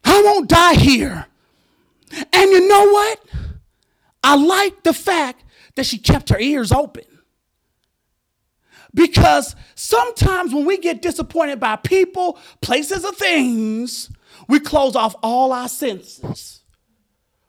I 0.04 0.22
won't 0.24 0.50
die 0.50 0.76
here. 0.76 1.26
And 2.34 2.52
you 2.52 2.68
know 2.68 2.90
what? 2.90 3.20
I 4.24 4.36
like 4.36 4.84
the 4.84 4.94
fact 4.94 5.44
that 5.76 5.86
she 5.86 5.98
kept 5.98 6.30
her 6.30 6.40
ears 6.40 6.72
open. 6.72 7.04
Because 8.94 9.56
sometimes 9.76 10.54
when 10.54 10.66
we 10.66 10.78
get 10.78 11.02
disappointed 11.02 11.60
by 11.60 11.76
people, 11.76 12.40
places, 12.62 13.06
or 13.06 13.12
things, 13.12 14.12
we 14.48 14.60
close 14.60 14.96
off 14.96 15.16
all 15.22 15.54
our 15.54 15.70
senses. 15.70 16.62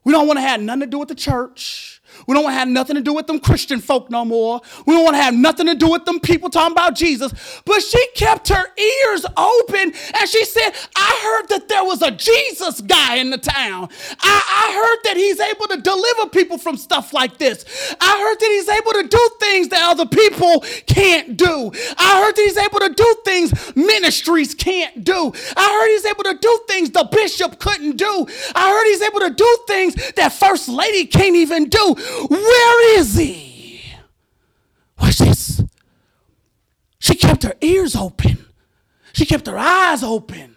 We 0.04 0.12
don't 0.12 0.26
want 0.26 0.38
to 0.38 0.42
have 0.42 0.60
nothing 0.60 0.80
to 0.80 0.86
do 0.86 0.98
with 0.98 1.08
the 1.08 1.14
church. 1.14 1.99
We 2.26 2.34
don't 2.34 2.44
want 2.44 2.54
to 2.54 2.58
have 2.58 2.68
nothing 2.68 2.96
to 2.96 3.02
do 3.02 3.12
with 3.14 3.26
them 3.26 3.40
Christian 3.40 3.80
folk 3.80 4.10
no 4.10 4.24
more. 4.24 4.60
We 4.86 4.94
don't 4.94 5.04
want 5.04 5.16
to 5.16 5.22
have 5.22 5.34
nothing 5.34 5.66
to 5.66 5.74
do 5.74 5.90
with 5.90 6.04
them 6.04 6.20
people 6.20 6.50
talking 6.50 6.72
about 6.72 6.94
Jesus. 6.94 7.32
But 7.64 7.82
she 7.82 8.04
kept 8.14 8.48
her 8.48 8.64
ears 8.76 9.26
open 9.36 9.92
and 10.18 10.28
she 10.28 10.44
said, 10.44 10.70
I 10.96 11.20
heard 11.22 11.48
that 11.48 11.68
there 11.68 11.84
was 11.84 12.02
a 12.02 12.10
Jesus 12.10 12.80
guy 12.80 13.16
in 13.16 13.30
the 13.30 13.38
town. 13.38 13.88
I, 14.20 14.42
I 14.68 14.72
heard 14.74 15.04
that 15.04 15.16
he's 15.16 15.40
able 15.40 15.66
to 15.68 15.80
deliver 15.80 16.28
people 16.30 16.58
from 16.58 16.76
stuff 16.76 17.12
like 17.12 17.38
this. 17.38 17.64
I 18.00 18.18
heard 18.18 18.38
that 18.38 18.50
he's 18.50 18.68
able 18.68 18.92
to 19.02 19.08
do 19.08 19.30
things 19.40 19.68
that 19.68 19.82
other 19.90 20.06
people 20.06 20.60
can't 20.86 21.36
do. 21.36 21.72
I 21.98 22.22
heard 22.22 22.36
that 22.36 22.42
he's 22.42 22.56
able 22.56 22.80
to 22.80 22.94
do 22.94 23.16
things 23.24 23.76
ministries 23.76 24.54
can't 24.54 25.04
do. 25.04 25.32
I 25.56 25.72
heard 25.72 25.88
he's 25.88 26.06
able 26.06 26.24
to 26.24 26.38
do 26.40 26.60
things 26.68 26.90
the 26.90 27.08
bishop 27.10 27.58
couldn't 27.58 27.96
do. 27.96 28.26
I 28.54 28.70
heard 28.70 28.84
he's 28.86 29.02
able 29.02 29.20
to 29.20 29.30
do 29.30 29.58
things 29.66 30.12
that 30.12 30.32
first 30.32 30.68
lady 30.68 31.06
can't 31.06 31.36
even 31.36 31.68
do. 31.68 31.94
Where 32.28 32.98
is 32.98 33.16
he? 33.16 33.82
Watch 35.00 35.18
this. 35.18 35.62
She 36.98 37.14
kept 37.14 37.42
her 37.42 37.54
ears 37.60 37.96
open. 37.96 38.46
She 39.12 39.26
kept 39.26 39.46
her 39.46 39.58
eyes 39.58 40.02
open. 40.02 40.56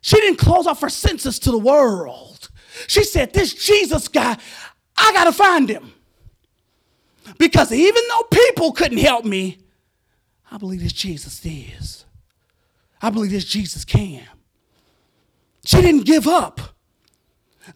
She 0.00 0.16
didn't 0.20 0.38
close 0.38 0.66
off 0.66 0.80
her 0.80 0.88
senses 0.88 1.38
to 1.40 1.50
the 1.50 1.58
world. 1.58 2.48
She 2.86 3.04
said, 3.04 3.32
This 3.32 3.54
Jesus 3.54 4.08
guy, 4.08 4.36
I 4.96 5.12
got 5.12 5.24
to 5.24 5.32
find 5.32 5.68
him. 5.68 5.92
Because 7.38 7.72
even 7.72 8.02
though 8.08 8.26
people 8.30 8.72
couldn't 8.72 8.98
help 8.98 9.24
me, 9.24 9.58
I 10.50 10.58
believe 10.58 10.82
this 10.82 10.92
Jesus 10.92 11.40
is. 11.44 12.04
I 13.00 13.10
believe 13.10 13.30
this 13.30 13.44
Jesus 13.44 13.84
can. 13.84 14.22
She 15.64 15.80
didn't 15.80 16.04
give 16.04 16.26
up. 16.26 16.60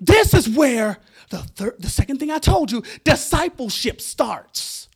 This 0.01 0.35
is 0.35 0.49
where 0.49 0.99
the 1.31 1.39
third, 1.39 1.77
the 1.79 1.89
second 1.89 2.19
thing 2.19 2.31
I 2.31 2.39
told 2.39 2.71
you, 2.71 2.83
discipleship 3.05 4.01
starts. 4.01 4.89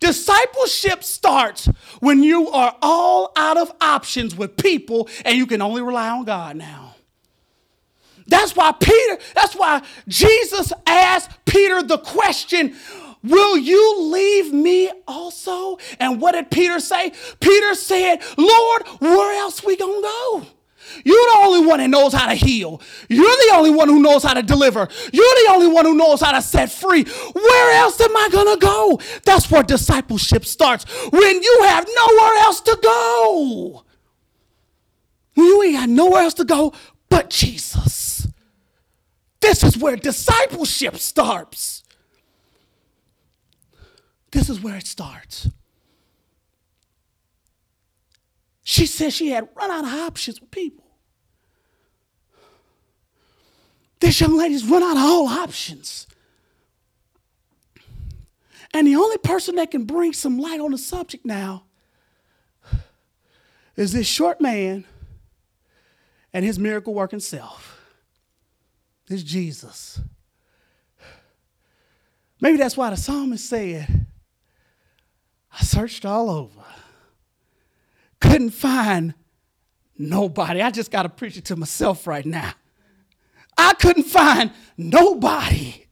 Discipleship 0.00 1.02
starts 1.02 1.66
when 2.00 2.22
you 2.22 2.50
are 2.50 2.76
all 2.82 3.32
out 3.36 3.56
of 3.56 3.72
options 3.80 4.36
with 4.36 4.56
people 4.56 5.08
and 5.24 5.36
you 5.36 5.46
can 5.46 5.62
only 5.62 5.80
rely 5.80 6.10
on 6.10 6.24
God 6.24 6.56
now. 6.56 6.94
That's 8.26 8.54
why 8.54 8.72
Peter, 8.72 9.18
that's 9.34 9.54
why 9.56 9.82
Jesus 10.06 10.72
asked 10.86 11.30
Peter 11.46 11.82
the 11.82 11.98
question, 11.98 12.76
Will 13.24 13.56
you 13.58 14.00
leave 14.00 14.52
me 14.52 14.90
also? 15.08 15.78
And 15.98 16.20
what 16.20 16.32
did 16.32 16.50
Peter 16.50 16.78
say? 16.78 17.12
Peter 17.40 17.74
said, 17.74 18.18
Lord, 18.36 18.86
where 19.00 19.40
else 19.40 19.64
we 19.64 19.76
gonna 19.76 20.02
go? 20.02 20.46
You're 21.04 21.16
the 21.16 21.38
only 21.44 21.66
one 21.66 21.78
that 21.78 21.88
knows 21.88 22.12
how 22.12 22.26
to 22.28 22.34
heal. 22.34 22.80
You're 23.08 23.24
the 23.24 23.52
only 23.54 23.70
one 23.70 23.88
who 23.88 24.00
knows 24.00 24.22
how 24.22 24.34
to 24.34 24.42
deliver. 24.42 24.88
You're 25.12 25.34
the 25.44 25.48
only 25.50 25.68
one 25.68 25.84
who 25.84 25.94
knows 25.94 26.20
how 26.20 26.32
to 26.32 26.42
set 26.42 26.70
free. 26.70 27.04
Where 27.04 27.78
else 27.78 28.00
am 28.00 28.16
I 28.16 28.28
going 28.30 28.58
to 28.58 28.64
go? 28.64 29.00
That's 29.24 29.50
where 29.50 29.62
discipleship 29.62 30.44
starts. 30.44 30.84
When 31.10 31.42
you 31.42 31.58
have 31.62 31.86
nowhere 31.86 32.34
else 32.38 32.60
to 32.62 32.78
go. 32.82 33.84
When 35.34 35.46
you 35.46 35.62
ain't 35.62 35.76
got 35.76 35.88
nowhere 35.88 36.22
else 36.22 36.34
to 36.34 36.44
go 36.44 36.72
but 37.08 37.30
Jesus. 37.30 38.28
This 39.40 39.62
is 39.62 39.78
where 39.78 39.96
discipleship 39.96 40.96
starts. 40.96 41.84
This 44.30 44.50
is 44.50 44.60
where 44.60 44.76
it 44.76 44.86
starts. 44.86 45.48
She 48.70 48.84
said 48.84 49.14
she 49.14 49.30
had 49.30 49.48
run 49.56 49.70
out 49.70 49.84
of 49.84 49.90
options 50.06 50.42
with 50.42 50.50
people. 50.50 50.84
This 53.98 54.20
young 54.20 54.36
lady's 54.36 54.62
run 54.62 54.82
out 54.82 54.94
of 54.94 55.02
all 55.02 55.26
options. 55.26 56.06
And 58.74 58.86
the 58.86 58.96
only 58.96 59.16
person 59.16 59.54
that 59.54 59.70
can 59.70 59.84
bring 59.84 60.12
some 60.12 60.38
light 60.38 60.60
on 60.60 60.72
the 60.72 60.76
subject 60.76 61.24
now 61.24 61.64
is 63.74 63.92
this 63.92 64.06
short 64.06 64.38
man 64.38 64.84
and 66.34 66.44
his 66.44 66.58
miracle 66.58 66.92
working 66.92 67.20
self. 67.20 67.80
This 69.06 69.22
Jesus. 69.22 69.98
Maybe 72.38 72.58
that's 72.58 72.76
why 72.76 72.90
the 72.90 72.98
psalmist 72.98 73.48
said, 73.48 74.04
I 75.58 75.64
searched 75.64 76.04
all 76.04 76.28
over 76.28 76.60
couldn't 78.30 78.50
find 78.50 79.14
nobody. 79.96 80.62
I 80.62 80.70
just 80.70 80.90
got 80.90 81.02
to 81.02 81.08
preach 81.08 81.36
it 81.36 81.46
to 81.46 81.56
myself 81.56 82.06
right 82.06 82.24
now. 82.24 82.52
I 83.56 83.74
couldn't 83.74 84.04
find 84.04 84.52
nobody. 84.76 85.86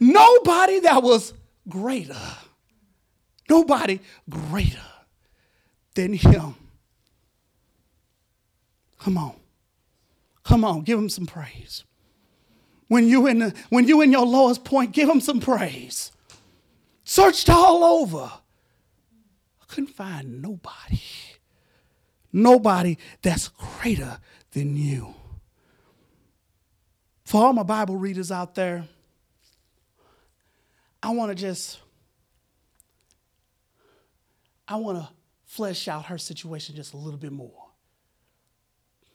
Nobody 0.00 0.80
that 0.80 1.02
was 1.02 1.34
greater. 1.68 2.16
Nobody 3.48 4.00
greater 4.28 4.78
than 5.94 6.14
him. 6.14 6.54
Come 8.98 9.18
on. 9.18 9.34
Come 10.44 10.64
on, 10.64 10.82
give 10.82 10.98
him 10.98 11.08
some 11.08 11.26
praise. 11.26 11.84
When 12.88 13.06
you 13.08 13.26
in 13.26 13.38
the, 13.38 13.54
when 13.68 13.86
you 13.86 14.00
in 14.00 14.12
your 14.12 14.26
lowest 14.26 14.64
point, 14.64 14.92
give 14.92 15.08
him 15.08 15.20
some 15.20 15.40
praise. 15.40 16.10
Searched 17.04 17.48
all 17.48 17.84
over. 17.84 18.30
I 19.60 19.64
couldn't 19.66 19.90
find 19.90 20.42
nobody 20.42 21.00
nobody 22.32 22.98
that's 23.22 23.48
greater 23.48 24.18
than 24.52 24.76
you. 24.76 25.14
For 27.24 27.44
all 27.44 27.52
my 27.52 27.62
Bible 27.62 27.96
readers 27.96 28.30
out 28.30 28.54
there, 28.54 28.84
I 31.02 31.10
want 31.10 31.30
to 31.30 31.34
just, 31.34 31.80
I 34.68 34.76
want 34.76 34.98
to 34.98 35.08
flesh 35.44 35.88
out 35.88 36.06
her 36.06 36.18
situation 36.18 36.76
just 36.76 36.94
a 36.94 36.96
little 36.96 37.18
bit 37.18 37.32
more. 37.32 37.68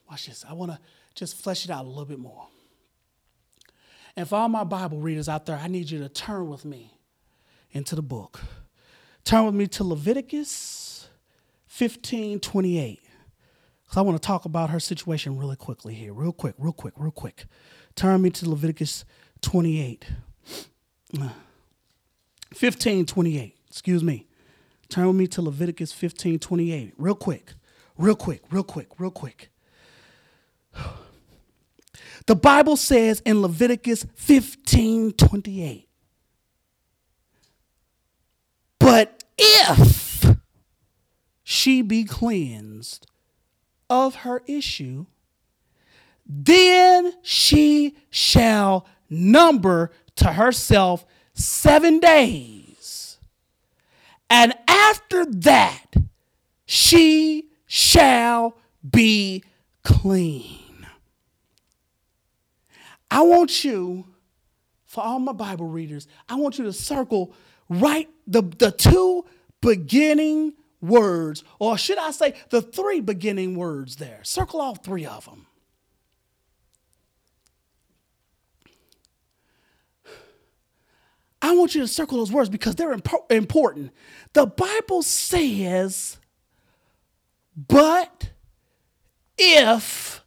Watch 0.10 0.28
this. 0.28 0.46
I 0.48 0.54
want 0.54 0.72
to 0.72 0.80
just 1.16 1.38
flesh 1.38 1.66
it 1.66 1.72
out 1.72 1.86
a 1.86 1.88
little 1.88 2.06
bit 2.06 2.20
more. 2.20 2.48
And 4.16 4.28
for 4.28 4.36
all 4.36 4.50
my 4.50 4.64
Bible 4.64 5.00
readers 5.00 5.30
out 5.30 5.46
there, 5.46 5.58
I 5.58 5.68
need 5.68 5.90
you 5.90 6.00
to 6.00 6.10
turn 6.10 6.50
with 6.50 6.66
me 6.66 6.98
into 7.72 7.96
the 7.96 8.02
book. 8.02 8.40
Turn 9.24 9.46
with 9.46 9.56
me 9.56 9.68
to 9.68 9.84
Leviticus 9.84 11.08
15 11.68 12.40
28. 12.40 13.00
Because 13.88 13.98
I 14.00 14.02
want 14.02 14.22
to 14.22 14.28
talk 14.28 14.44
about 14.44 14.70
her 14.70 14.82
situation 14.82 15.38
really 15.38 15.56
quickly 15.56 15.94
here. 15.94 16.12
Real 16.12 16.34
quick, 16.34 16.56
real 16.58 16.74
quick, 16.74 16.94
real 16.98 17.10
quick. 17.10 17.46
Turn 17.96 18.22
me 18.22 18.30
to 18.32 18.50
Leviticus 18.50 19.06
28. 19.42 20.06
15, 22.54 23.06
28. 23.06 23.58
Excuse 23.70 24.04
me. 24.04 24.28
Turn 24.90 25.08
with 25.08 25.16
me 25.16 25.28
to 25.28 25.42
Leviticus 25.42 25.94
15, 25.94 26.38
28. 26.38 26.94
Real 26.98 27.16
quick, 27.16 27.54
real 27.98 28.16
quick, 28.16 28.42
real 28.52 28.64
quick, 28.64 28.88
real 29.00 29.12
quick. 29.12 29.50
The 32.26 32.36
Bible 32.36 32.76
says 32.76 33.22
in 33.22 33.42
Leviticus 33.42 34.06
15, 34.16 35.14
28. 35.14 35.88
But 38.80 39.24
if 39.38 40.36
she 41.44 41.82
be 41.82 42.04
cleansed 42.04 43.08
of 43.90 44.16
her 44.16 44.42
issue, 44.48 45.06
then 46.26 47.14
she 47.22 47.96
shall 48.10 48.86
number 49.10 49.92
to 50.16 50.34
herself 50.34 51.06
seven 51.34 52.00
days. 52.00 53.18
And 54.30 54.54
after 54.68 55.26
that, 55.26 55.86
she 56.66 57.50
shall 57.66 58.58
be 58.90 59.44
clean. 59.84 60.86
I 63.10 63.22
want 63.22 63.64
you, 63.64 64.06
for 64.86 65.02
all 65.04 65.20
my 65.20 65.32
Bible 65.32 65.68
readers, 65.68 66.08
I 66.28 66.36
want 66.36 66.58
you 66.58 66.66
to 66.66 66.74
circle 66.74 67.34
right 67.70 68.10
the, 68.26 68.42
the 68.42 68.72
two 68.72 69.26
beginning 69.62 70.54
words, 70.82 71.44
or 71.60 71.78
should 71.78 71.98
I 71.98 72.12
say 72.12 72.36
the 72.50 72.62
three 72.62 73.00
beginning 73.00 73.56
words 73.56 73.98
there? 73.98 74.20
Circle 74.24 74.62
all 74.62 74.76
three 74.76 75.06
of 75.06 75.26
them. 75.26 75.48
I 81.42 81.56
want 81.56 81.76
you 81.76 81.82
to 81.82 81.88
circle 81.88 82.18
those 82.18 82.32
words 82.32 82.50
because 82.50 82.76
they're 82.76 82.96
impo- 82.96 83.32
important. 83.32 83.92
The 84.34 84.46
Bible 84.48 85.04
says, 85.04 86.18
but 87.56 88.32
if 89.38 90.24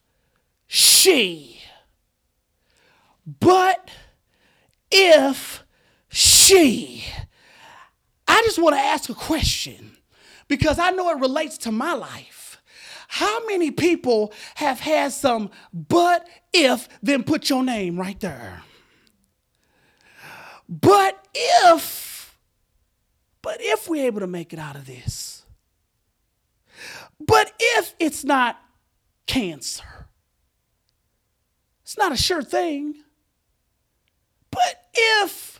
she, 0.67 1.61
but 3.27 3.91
if 4.91 5.65
she, 6.09 7.05
I 8.27 8.43
just 8.45 8.61
want 8.61 8.77
to 8.77 8.81
ask 8.81 9.11
a 9.11 9.15
question 9.15 9.97
because 10.51 10.81
I 10.81 10.91
know 10.91 11.09
it 11.11 11.21
relates 11.21 11.57
to 11.59 11.73
my 11.73 11.95
life. 11.95 12.61
How 13.07 13.47
many 13.47 13.71
people 13.71 14.33
have 14.57 14.81
had 14.81 15.13
some 15.13 15.51
but 15.73 16.29
if, 16.53 16.89
then 17.03 17.23
put 17.23 17.49
your 17.49 17.63
name 17.63 17.99
right 17.99 18.19
there? 18.19 18.63
But 20.69 21.25
if, 21.33 22.37
but 23.43 23.59
if 23.61 23.89
we're 23.89 24.07
able 24.07 24.21
to 24.21 24.27
make 24.27 24.53
it 24.53 24.59
out 24.59 24.75
of 24.75 24.87
this, 24.87 25.45
but 27.21 27.53
if 27.59 27.95
it's 28.01 28.25
not 28.25 28.61
cancer, 29.29 30.09
it's 31.83 31.97
not 31.97 32.11
a 32.11 32.17
sure 32.17 32.43
thing. 32.43 32.97
But 34.51 34.89
if 34.95 35.60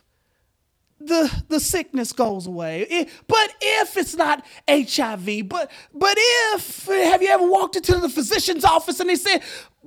the, 1.07 1.43
the 1.49 1.59
sickness 1.59 2.13
goes 2.13 2.47
away. 2.47 2.81
It, 2.81 3.09
but 3.27 3.53
if 3.61 3.97
it's 3.97 4.15
not 4.15 4.45
HIV, 4.69 5.47
but 5.47 5.71
but 5.93 6.15
if 6.17 6.85
have 6.85 7.21
you 7.21 7.29
ever 7.29 7.47
walked 7.47 7.75
into 7.75 7.97
the 7.97 8.09
physician's 8.09 8.65
office 8.65 8.99
and 8.99 9.09
they 9.09 9.15
said, 9.15 9.41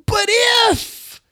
but 0.07 0.27
if 0.29 1.23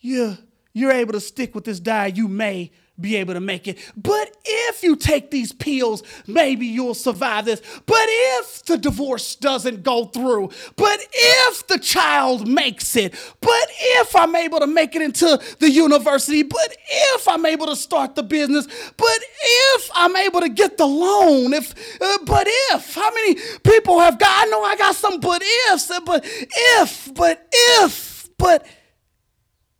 you 0.00 0.36
you're 0.72 0.92
able 0.92 1.12
to 1.12 1.20
stick 1.20 1.54
with 1.54 1.64
this 1.64 1.80
diet, 1.80 2.16
you 2.16 2.28
may 2.28 2.70
be 3.00 3.16
able 3.16 3.34
to 3.34 3.40
make 3.40 3.66
it. 3.66 3.78
But 3.96 4.36
if 4.44 4.82
you 4.82 4.96
take 4.96 5.30
these 5.30 5.52
pills, 5.52 6.02
maybe 6.26 6.66
you'll 6.66 6.94
survive 6.94 7.44
this. 7.44 7.60
But 7.86 8.06
if 8.06 8.64
the 8.64 8.78
divorce 8.78 9.34
doesn't 9.36 9.82
go 9.82 10.06
through, 10.06 10.50
but 10.76 11.00
if 11.12 11.66
the 11.66 11.78
child 11.78 12.48
makes 12.48 12.96
it, 12.96 13.14
but 13.40 13.66
if 13.80 14.14
I'm 14.14 14.34
able 14.36 14.60
to 14.60 14.66
make 14.66 14.94
it 14.94 15.02
into 15.02 15.40
the 15.58 15.70
university, 15.70 16.42
but 16.42 16.76
if 16.90 17.28
I'm 17.28 17.46
able 17.46 17.66
to 17.66 17.76
start 17.76 18.14
the 18.14 18.22
business, 18.22 18.66
but 18.96 19.18
if 19.42 19.90
I'm 19.94 20.16
able 20.16 20.40
to 20.40 20.48
get 20.48 20.76
the 20.76 20.86
loan, 20.86 21.52
if, 21.52 21.74
uh, 22.00 22.18
but 22.24 22.46
if, 22.48 22.94
how 22.94 23.10
many 23.12 23.36
people 23.64 24.00
have 24.00 24.18
got, 24.18 24.46
I 24.46 24.50
know 24.50 24.62
I 24.62 24.76
got 24.76 24.94
some 24.94 25.20
but 25.20 25.42
ifs, 25.70 25.90
uh, 25.90 26.00
but 26.00 26.24
if, 26.24 27.14
but 27.14 27.46
if, 27.52 28.28
but 28.36 28.66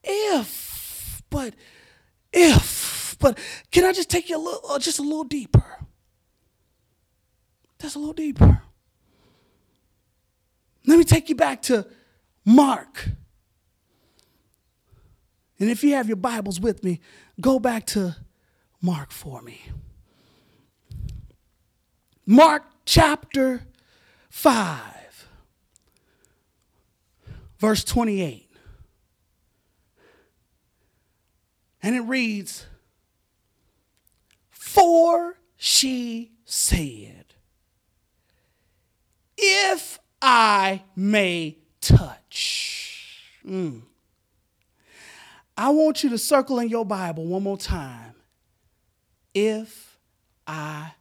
if, 0.03 1.23
but 1.31 1.55
if, 2.33 2.90
but 3.21 3.39
can 3.71 3.85
I 3.85 3.93
just 3.93 4.11
take 4.11 4.29
you 4.29 4.37
a 4.37 4.43
little, 4.43 4.71
uh, 4.71 4.79
just 4.79 4.99
a 4.99 5.03
little 5.03 5.25
deeper? 5.25 5.65
Just 7.79 7.97
a 7.97 7.99
little 7.99 8.15
deeper. 8.15 8.63
Let 10.87 10.99
me 10.99 11.05
take 11.05 11.29
you 11.29 11.35
back 11.35 11.63
to 11.63 11.87
Mark. 12.45 13.09
And 15.59 15.71
if 15.71 15.85
you 15.85 15.95
have 15.95 16.09
your 16.09 16.17
Bibles 16.17 16.59
with 16.59 16.83
me, 16.83 17.01
go 17.41 17.59
back 17.59 17.87
to 17.89 18.17
Mark 18.81 19.13
for 19.13 19.43
me. 19.43 19.61
Mark 22.27 22.65
chapter 22.87 23.63
5, 24.31 25.29
verse 27.59 27.85
28. 27.85 28.49
And 31.83 31.97
it 31.97 32.01
reads, 32.01 32.67
For 34.73 35.37
she 35.57 36.31
said, 36.45 37.25
If 39.37 39.99
I 40.23 40.85
may 40.95 41.59
touch. 41.81 43.33
Mm. 43.45 43.83
I 45.57 45.71
want 45.71 46.05
you 46.05 46.11
to 46.11 46.19
circle 46.19 46.61
in 46.61 46.69
your 46.69 46.85
Bible 46.85 47.27
one 47.27 47.43
more 47.43 47.59
time. 47.59 48.15
If 49.35 49.99
I 50.47 50.93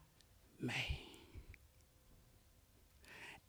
may. 0.59 0.99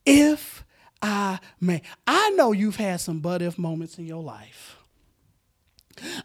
If 0.04 0.64
I 1.00 1.38
may. 1.60 1.80
I 2.06 2.28
know 2.30 2.52
you've 2.52 2.76
had 2.76 3.00
some 3.00 3.20
but 3.20 3.40
if 3.40 3.58
moments 3.58 3.96
in 3.96 4.04
your 4.04 4.22
life. 4.22 4.76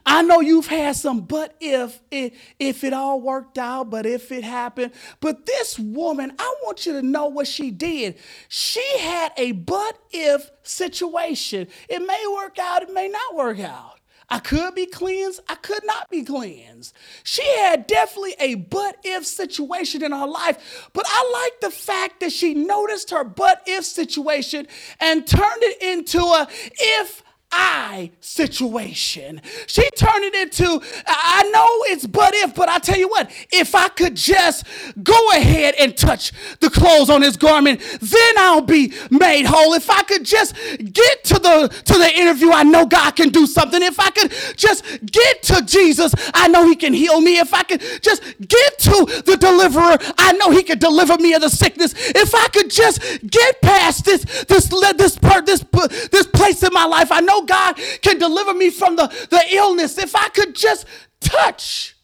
I 0.06 0.22
know 0.22 0.40
you've 0.40 0.68
had 0.68 0.96
some, 0.96 1.22
but 1.22 1.56
if 1.60 2.02
it 2.12 2.34
if 2.60 2.84
it 2.84 2.94
all 2.94 3.22
worked 3.22 3.58
out, 3.58 3.90
but 3.90 4.06
if 4.06 4.32
it 4.32 4.44
happened. 4.44 4.92
But 5.20 5.46
this 5.46 5.80
woman, 5.80 6.34
I 6.38 6.56
want 6.64 6.86
you 6.86 6.94
to 6.94 7.02
know 7.02 7.28
what 7.28 7.48
she 7.48 7.72
did. 7.72 8.18
She 8.48 8.98
had 9.00 9.32
a 9.38 9.52
but 9.54 9.98
if 10.12 10.50
situation. 10.64 11.68
It 11.90 12.00
may 12.00 12.24
work 12.34 12.60
out, 12.60 12.84
it 12.84 12.94
may 12.94 13.08
not 13.08 13.36
work 13.36 13.60
out. 13.60 14.00
I 14.30 14.40
could 14.40 14.74
be 14.74 14.88
cleansed, 14.88 15.42
I 15.48 15.56
could 15.56 15.86
not 15.86 16.10
be 16.10 16.24
cleansed. 16.24 16.96
She 17.24 17.48
had 17.60 17.86
definitely 17.86 18.36
a 18.40 18.56
but 18.56 18.98
if 19.04 19.26
situation 19.26 20.04
in 20.04 20.12
her 20.12 20.26
life, 20.26 20.90
but 20.94 21.06
I 21.08 21.44
like 21.44 21.62
the 21.62 21.76
fact 21.76 22.22
that 22.22 22.32
she 22.32 22.54
noticed 22.54 23.12
her 23.12 23.24
but 23.24 23.62
if 23.68 23.86
situation 23.86 24.68
and 25.00 25.28
turned 25.28 25.62
it 25.62 25.82
into 25.82 26.20
a 26.20 26.48
if 26.50 27.24
I 27.58 28.12
situation. 28.20 29.42
She 29.68 29.90
turned 29.92 30.26
it 30.26 30.36
into, 30.36 30.82
I 31.08 31.50
know 31.54 31.94
it's 31.94 32.06
but 32.06 32.34
if, 32.34 32.54
but 32.54 32.68
I 32.68 32.80
tell 32.80 32.98
you 32.98 33.08
what, 33.08 33.32
if 33.52 33.74
I 33.74 33.88
could 33.88 34.16
just 34.16 34.66
go 35.02 35.32
ahead 35.32 35.76
and 35.80 35.96
touch 35.96 36.34
the 36.60 36.70
clothes 36.70 37.10
on 37.10 37.22
his 37.22 37.38
garment, 37.38 37.80
then 38.02 38.34
I'll 38.38 38.62
be 38.62 38.92
made 39.10 39.46
whole. 39.46 39.74
If 39.74 39.90
I 39.90 40.04
could 40.04 40.26
just 40.26 40.54
get 40.56 41.24
to 41.26 41.36
the 41.36 41.70
to 41.86 41.94
the 41.94 42.12
interview, 42.14 42.52
I 42.52 42.64
know 42.64 42.86
God 42.86 43.12
can 43.16 43.30
do 43.30 43.48
something. 43.48 43.82
If 43.82 44.02
I 44.02 44.10
could 44.10 44.34
just 44.58 44.84
get 45.06 45.42
to 45.44 45.64
Jesus, 45.66 46.14
I 46.34 46.50
know 46.50 46.68
he 46.68 46.76
can 46.76 46.94
heal 46.94 47.22
me. 47.22 47.40
If 47.40 47.54
I 47.54 47.64
could 47.64 47.82
just 48.02 48.22
get 48.40 48.80
to 48.80 49.24
the 49.26 49.38
deliverer, 49.40 49.98
I 50.18 50.34
know 50.34 50.52
he 50.52 50.64
can 50.64 50.80
deliver 50.80 51.18
me 51.18 51.34
of 51.34 51.42
the 51.42 51.50
sickness. 51.50 51.94
If 51.96 52.36
I 52.36 52.50
could 52.50 52.70
just 52.70 53.02
get 53.30 53.62
past 53.62 54.04
this 54.04 54.26
this 54.44 54.68
this 54.68 55.18
part 55.18 55.46
this 55.46 55.64
this 56.12 56.28
place 56.28 56.62
in 56.62 56.74
my 56.74 56.86
life, 56.86 57.12
I 57.12 57.22
know 57.22 57.45
God 57.46 57.78
can 58.02 58.18
deliver 58.18 58.54
me 58.54 58.70
from 58.70 58.96
the, 58.96 59.08
the 59.30 59.44
illness. 59.52 59.98
If 59.98 60.16
I 60.16 60.30
could 60.30 60.56
just 60.56 60.86
touch 61.20 61.96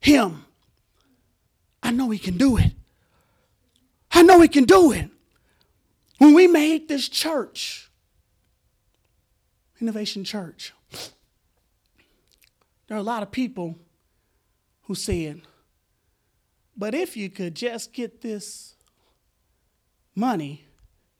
him, 0.00 0.44
I 1.82 1.90
know 1.90 2.10
he 2.10 2.18
can 2.18 2.36
do 2.36 2.56
it. 2.56 2.72
I 4.12 4.22
know 4.22 4.40
he 4.40 4.48
can 4.48 4.64
do 4.64 4.92
it. 4.92 5.08
When 6.18 6.34
we 6.34 6.46
made 6.46 6.88
this 6.88 7.08
church, 7.08 7.90
Innovation 9.80 10.24
Church, 10.24 10.74
there 12.86 12.96
are 12.96 13.00
a 13.00 13.04
lot 13.04 13.22
of 13.22 13.30
people 13.30 13.78
who 14.82 14.94
said, 14.94 15.42
but 16.76 16.94
if 16.94 17.16
you 17.16 17.30
could 17.30 17.54
just 17.54 17.92
get 17.92 18.20
this 18.20 18.74
money, 20.14 20.66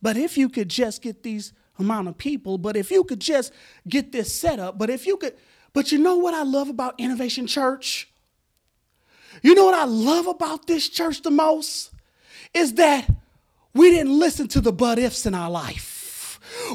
but 0.02 0.16
if 0.16 0.36
you 0.36 0.48
could 0.48 0.68
just 0.68 1.00
get 1.00 1.22
these 1.22 1.52
amount 1.80 2.08
of 2.08 2.16
people, 2.16 2.58
but 2.58 2.76
if 2.76 2.90
you 2.90 3.04
could 3.04 3.20
just 3.20 3.52
get 3.88 4.12
this 4.12 4.32
set 4.32 4.58
up, 4.58 4.78
but 4.78 4.90
if 4.90 5.06
you 5.06 5.16
could, 5.16 5.34
but 5.72 5.92
you 5.92 5.98
know 5.98 6.16
what 6.16 6.34
I 6.34 6.42
love 6.42 6.68
about 6.68 6.94
Innovation 6.98 7.46
Church? 7.46 8.08
You 9.42 9.54
know 9.54 9.64
what 9.64 9.74
I 9.74 9.84
love 9.84 10.26
about 10.26 10.66
this 10.66 10.88
church 10.88 11.22
the 11.22 11.30
most? 11.30 11.90
Is 12.52 12.74
that 12.74 13.08
we 13.74 13.90
didn't 13.90 14.18
listen 14.18 14.48
to 14.48 14.60
the 14.60 14.72
but 14.72 14.98
ifs 14.98 15.26
in 15.26 15.34
our 15.34 15.50
life. 15.50 15.99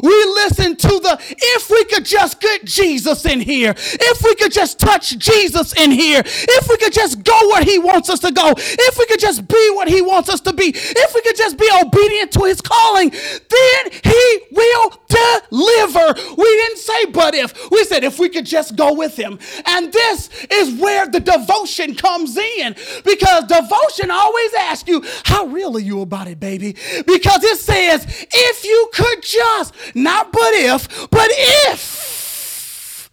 We 0.02 0.26
listen 0.26 0.76
to 0.76 0.88
the 0.88 1.18
if 1.20 1.70
we 1.70 1.84
could 1.86 2.06
just 2.06 2.40
get 2.40 2.66
Jesus 2.66 3.26
in 3.26 3.40
here, 3.40 3.74
if 3.78 4.24
we 4.24 4.36
could 4.36 4.52
just 4.52 4.80
touch 4.80 5.18
Jesus 5.18 5.74
in 5.80 5.92
here, 5.92 6.22
if 6.26 6.70
we 6.70 6.78
could 6.78 6.94
just 6.94 7.24
go 7.24 7.38
where 7.50 7.64
he 7.64 7.80
wants 7.80 8.10
us 8.10 8.20
to 8.20 8.32
go, 8.32 8.54
if 8.58 8.98
we 8.98 9.06
could 9.06 9.20
just 9.20 9.48
be 9.48 9.72
what 9.74 9.88
he 9.88 10.02
wants 10.02 10.30
us 10.30 10.42
to 10.42 10.54
be, 10.54 10.74
if 10.76 11.14
we 11.14 11.22
could 11.22 11.36
just 11.36 11.58
be 11.58 11.70
obedient 11.82 12.32
to 12.34 12.44
his 12.44 12.62
calling, 12.62 13.10
then 13.10 13.92
he 14.04 14.40
will 14.52 14.94
deliver. 15.08 16.14
We 16.38 16.44
didn't 16.44 16.78
say 16.78 17.06
but 17.06 17.36
if, 17.36 17.72
we 17.72 17.84
said 17.84 18.04
if 18.04 18.20
we 18.20 18.30
could 18.30 18.46
just 18.46 18.76
go 18.76 18.94
with 18.94 19.18
him. 19.18 19.40
And 19.66 19.92
this 19.92 20.30
is 20.50 20.80
where 20.80 21.08
the 21.08 21.20
devotion 21.20 21.96
comes 21.96 22.38
in 22.38 22.76
because 23.04 23.46
devotion 23.46 24.12
always 24.12 24.54
asks 24.54 24.88
you, 24.88 25.04
How 25.24 25.46
real 25.46 25.76
are 25.76 25.80
you 25.80 26.02
about 26.02 26.28
it, 26.28 26.40
baby? 26.40 26.76
Because 27.06 27.44
it 27.44 27.58
says, 27.58 28.06
If 28.32 28.64
you 28.64 28.90
could 28.94 29.22
just 29.24 29.65
not 29.96 30.32
but 30.32 30.54
if, 30.54 31.10
but 31.10 31.28
if. 31.70 33.10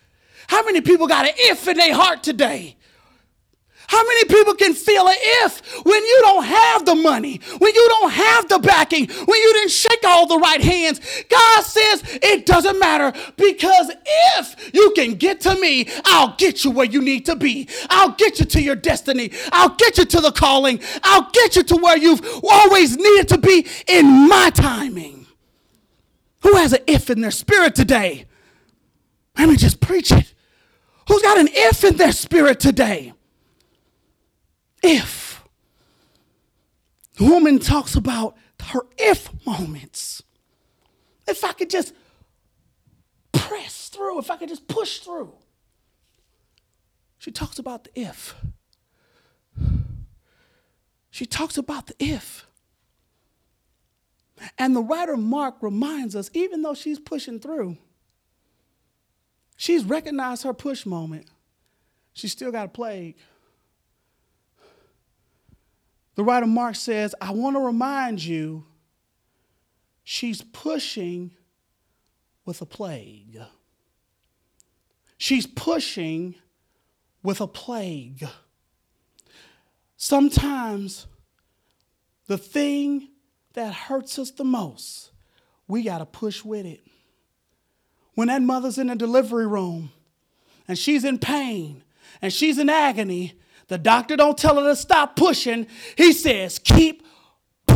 How 0.49 0.65
many 0.65 0.81
people 0.81 1.07
got 1.07 1.27
an 1.27 1.33
if 1.37 1.67
in 1.67 1.77
their 1.77 1.95
heart 1.95 2.23
today? 2.23 2.77
How 3.93 4.03
many 4.07 4.25
people 4.25 4.55
can 4.55 4.73
feel 4.73 5.07
an 5.07 5.15
if 5.19 5.85
when 5.85 6.03
you 6.03 6.19
don't 6.23 6.45
have 6.45 6.87
the 6.87 6.95
money, 6.95 7.43
when 7.59 7.75
you 7.75 7.89
don't 7.91 8.11
have 8.11 8.49
the 8.49 8.59
backing, 8.59 9.07
when 9.07 9.41
you 9.41 9.53
didn't 9.53 9.71
shake 9.71 10.03
all 10.07 10.27
the 10.27 10.39
right 10.39 10.63
hands? 10.63 10.99
God 11.29 11.63
says 11.63 12.03
it 12.23 12.47
doesn't 12.47 12.79
matter 12.79 13.13
because 13.37 13.93
if 14.39 14.75
you 14.75 14.95
can 14.97 15.17
get 15.17 15.43
to 15.43 15.55
me, 15.61 15.89
I'll 16.07 16.35
get 16.39 16.65
you 16.65 16.71
where 16.71 16.87
you 16.87 17.03
need 17.03 17.27
to 17.27 17.37
be. 17.37 17.69
I'll 17.91 18.13
get 18.13 18.39
you 18.39 18.47
to 18.47 18.63
your 18.63 18.77
destiny. 18.77 19.31
I'll 19.53 19.75
get 19.77 19.99
you 19.99 20.07
to 20.07 20.21
the 20.21 20.33
calling. 20.33 20.81
I'll 21.03 21.31
get 21.31 21.57
you 21.57 21.63
to 21.63 21.77
where 21.77 21.99
you've 21.99 22.23
always 22.49 22.97
needed 22.97 23.29
to 23.29 23.39
be 23.39 23.67
in 23.89 24.27
my 24.27 24.51
timing. 24.55 25.22
Who 26.43 26.57
has 26.57 26.73
an 26.73 26.83
if 26.87 27.11
in 27.11 27.21
their 27.21 27.31
spirit 27.31 27.75
today? 27.75 28.27
Let 29.39 29.49
me 29.49 29.57
just 29.57 29.81
preach 29.81 30.13
it. 30.13 30.35
Who's 31.09 31.23
got 31.23 31.39
an 31.39 31.49
if 31.51 31.85
in 31.85 31.97
their 31.97 32.13
spirit 32.13 32.61
today? 32.61 33.13
If. 34.83 35.45
The 37.15 37.25
woman 37.25 37.59
talks 37.59 37.95
about 37.95 38.37
her 38.63 38.87
if 38.99 39.29
moments. 39.47 40.23
If 41.27 41.45
I 41.45 41.53
could 41.53 41.71
just 41.71 41.95
press 43.33 43.89
through, 43.89 44.19
if 44.19 44.31
I 44.31 44.37
could 44.37 44.49
just 44.49 44.67
push 44.69 44.99
through. 44.99 45.33
She 47.19 47.31
talks 47.31 47.59
about 47.59 47.85
the 47.85 48.01
if. 48.01 48.35
She 51.11 51.27
talks 51.27 51.57
about 51.57 51.87
the 51.87 51.95
if. 52.01 52.47
And 54.59 54.75
the 54.75 54.83
writer 54.83 55.17
Mark 55.17 55.57
reminds 55.63 56.17
us, 56.17 56.31
even 56.35 56.63
though 56.63 56.75
she's 56.75 56.99
pushing 56.99 57.39
through, 57.39 57.79
she's 59.57 59.85
recognized 59.85 60.43
her 60.43 60.55
push 60.55 60.85
moment. 60.85 61.27
She's 62.13 62.33
still 62.33 62.53
got 62.53 62.67
a 62.67 62.69
plague. 62.69 63.17
The 66.15 66.25
writer 66.25 66.47
Mark 66.47 66.77
says, 66.77 67.15
I 67.21 67.31
want 67.33 67.57
to 67.57 67.61
remind 67.61 68.23
you, 68.23 68.67
she's 70.05 70.43
pushing 70.43 71.31
with 72.45 72.61
a 72.61 72.67
plague. 72.67 73.41
She's 75.17 75.47
pushing 75.47 76.35
with 77.23 77.41
a 77.41 77.47
plague. 77.47 78.27
sometimes 79.97 81.07
the 82.27 82.37
thing 82.37 83.09
that 83.55 83.73
hurts 83.73 84.19
us 84.19 84.31
the 84.31 84.45
most, 84.45 85.11
we 85.69 85.83
got 85.83 85.99
to 85.99 86.07
push 86.07 86.45
with 86.45 86.67
it. 86.67 86.81
When 88.15 88.29
that 88.29 88.43
mother's 88.43 88.79
in 88.79 88.89
the 88.89 88.97
delivery 88.97 89.47
room 89.47 89.91
and 90.69 90.79
she's 90.79 91.05
in 91.05 91.19
pain 91.19 91.83
and 92.21 92.33
she's 92.33 92.59
in 92.59 92.69
agony, 92.69 93.35
the 93.69 93.79
doctor 93.79 94.17
don't 94.17 94.37
tell 94.37 94.57
her 94.57 94.69
to 94.69 94.77
stop 94.77 95.17
pushing. 95.17 95.67
He 95.97 96.13
says, 96.13 96.59
keep 96.59 97.02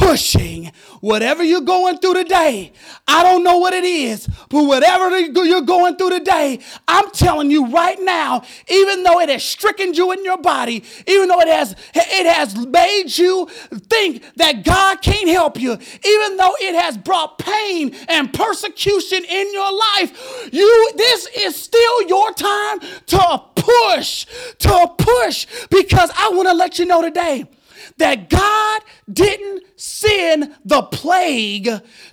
pushing 0.07 0.71
whatever 1.01 1.43
you're 1.43 1.61
going 1.61 1.99
through 1.99 2.15
today. 2.15 2.73
I 3.09 3.25
don't 3.25 3.43
know 3.43 3.59
what 3.59 3.75
it 3.75 3.83
is, 3.83 4.29
but 4.49 4.63
whatever 4.63 5.19
you're 5.19 5.63
going 5.63 5.97
through 5.97 6.11
today, 6.11 6.61
I'm 6.87 7.11
telling 7.11 7.51
you 7.51 7.67
right 7.67 7.99
now, 8.01 8.45
even 8.69 9.03
though 9.03 9.19
it 9.19 9.29
has 9.31 9.43
stricken 9.43 9.95
you 9.95 10.13
in 10.13 10.25
your 10.25 10.39
body, 10.39 10.85
even 11.09 11.27
though 11.27 11.41
it 11.41 11.49
has 11.49 11.75
it 11.95 12.27
has 12.33 12.55
made 12.55 13.19
you 13.19 13.47
think 13.73 14.23
that 14.37 14.65
God 14.65 15.03
can't 15.03 15.29
help 15.29 15.61
you, 15.61 15.73
even 15.73 16.37
though 16.37 16.55
it 16.61 16.81
has 16.81 16.97
brought 16.97 17.39
pain 17.39 17.93
and 18.09 18.33
persecution 18.33 19.25
in 19.25 19.53
your 19.53 19.73
life, 19.73 20.49
you 20.53 20.93
this 20.97 21.27
is 21.37 21.57
still 21.61 22.03
your 22.09 22.33
time 22.33 22.79
to 23.07 23.43
push, 23.57 24.25
to 24.61 24.87
push 24.99 25.47
because 25.69 26.13
I 26.17 26.31
want 26.33 26.49
to 26.49 26.55
let 26.55 26.79
you 26.79 26.85
know 26.85 27.03
today 27.03 27.47
that 27.99 28.29
God 28.29 28.83
didn't 29.11 29.65
send 29.77 30.55
the 30.65 30.83
plague 30.83 31.69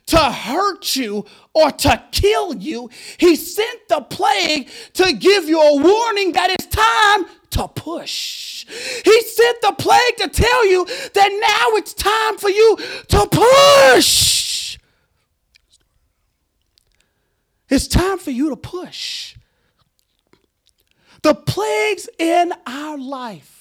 to 0.06 0.18
hurt 0.18 0.96
you 0.96 1.26
or 1.54 1.72
to 1.72 2.04
kill 2.12 2.56
you. 2.56 2.90
He 3.18 3.36
sent 3.36 3.88
the 3.90 4.02
plague 4.02 4.70
to 4.94 5.14
give 5.14 5.46
you 5.50 5.62
a 5.62 5.82
warning 5.82 6.34
that 6.34 6.52
it's 6.52 6.68
time 6.68 7.26
to 7.52 7.68
push. 7.68 8.66
He 9.04 9.22
sent 9.22 9.62
the 9.62 9.76
plague 9.78 10.18
to 10.18 10.30
tell 10.30 10.68
you 10.68 10.86
that 10.86 11.30
now 11.30 11.78
it's 11.78 11.94
time 11.94 12.38
for 12.38 12.50
you 12.50 12.78
to 13.10 13.28
push. 13.32 14.78
It's 17.70 17.88
time 17.88 18.20
for 18.20 18.32
you 18.32 18.50
to 18.50 18.56
push. 18.56 19.36
The 21.24 21.34
plagues 21.34 22.10
in 22.20 22.54
our 22.68 22.98
life 22.98 23.53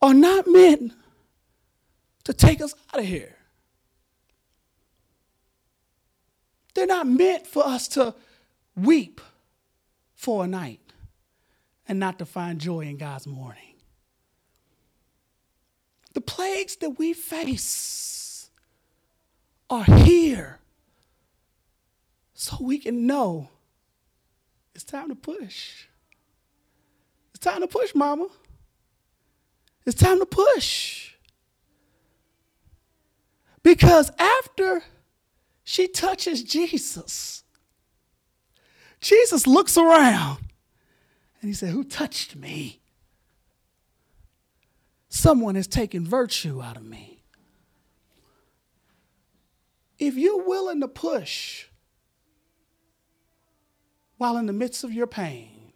are 0.00 0.14
not 0.14 0.46
meant 0.46 0.92
to 2.24 2.32
take 2.32 2.60
us 2.60 2.74
out 2.92 3.00
of 3.00 3.06
here. 3.06 3.36
They're 6.74 6.86
not 6.86 7.06
meant 7.06 7.46
for 7.46 7.66
us 7.66 7.88
to 7.88 8.14
weep 8.74 9.20
for 10.14 10.44
a 10.44 10.46
night 10.46 10.80
and 11.88 11.98
not 11.98 12.18
to 12.18 12.26
find 12.26 12.60
joy 12.60 12.80
in 12.80 12.98
God's 12.98 13.26
morning. 13.26 13.76
The 16.12 16.20
plagues 16.20 16.76
that 16.76 16.98
we 16.98 17.12
face 17.12 18.50
are 19.70 19.84
here 19.84 20.60
so 22.34 22.56
we 22.60 22.78
can 22.78 23.06
know 23.06 23.48
it's 24.74 24.84
time 24.84 25.08
to 25.08 25.14
push. 25.14 25.86
It's 27.30 27.38
time 27.38 27.62
to 27.62 27.66
push, 27.66 27.94
mama. 27.94 28.28
It's 29.86 30.00
time 30.00 30.18
to 30.18 30.26
push. 30.26 31.12
Because 33.62 34.10
after 34.18 34.82
she 35.62 35.86
touches 35.86 36.42
Jesus, 36.42 37.44
Jesus 39.00 39.46
looks 39.46 39.76
around 39.78 40.38
and 41.40 41.48
he 41.48 41.54
said, 41.54 41.70
Who 41.70 41.84
touched 41.84 42.34
me? 42.34 42.80
Someone 45.08 45.54
has 45.54 45.66
taken 45.66 46.04
virtue 46.04 46.60
out 46.60 46.76
of 46.76 46.84
me. 46.84 47.22
If 49.98 50.16
you're 50.16 50.44
willing 50.44 50.80
to 50.80 50.88
push 50.88 51.66
while 54.18 54.36
in 54.36 54.46
the 54.46 54.52
midst 54.52 54.84
of 54.84 54.92
your 54.92 55.06
pain, 55.06 55.72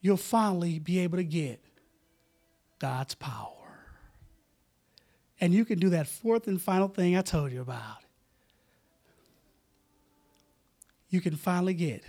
you'll 0.00 0.16
finally 0.16 0.78
be 0.78 0.98
able 1.00 1.18
to 1.18 1.24
get 1.24 1.62
God's 2.80 3.14
power. 3.14 3.56
And 5.40 5.54
you 5.54 5.64
can 5.64 5.78
do 5.78 5.90
that 5.90 6.08
fourth 6.08 6.48
and 6.48 6.60
final 6.60 6.88
thing 6.88 7.16
I 7.16 7.22
told 7.22 7.52
you 7.52 7.60
about. 7.60 7.98
You 11.08 11.20
can 11.20 11.36
finally 11.36 11.74
get 11.74 12.04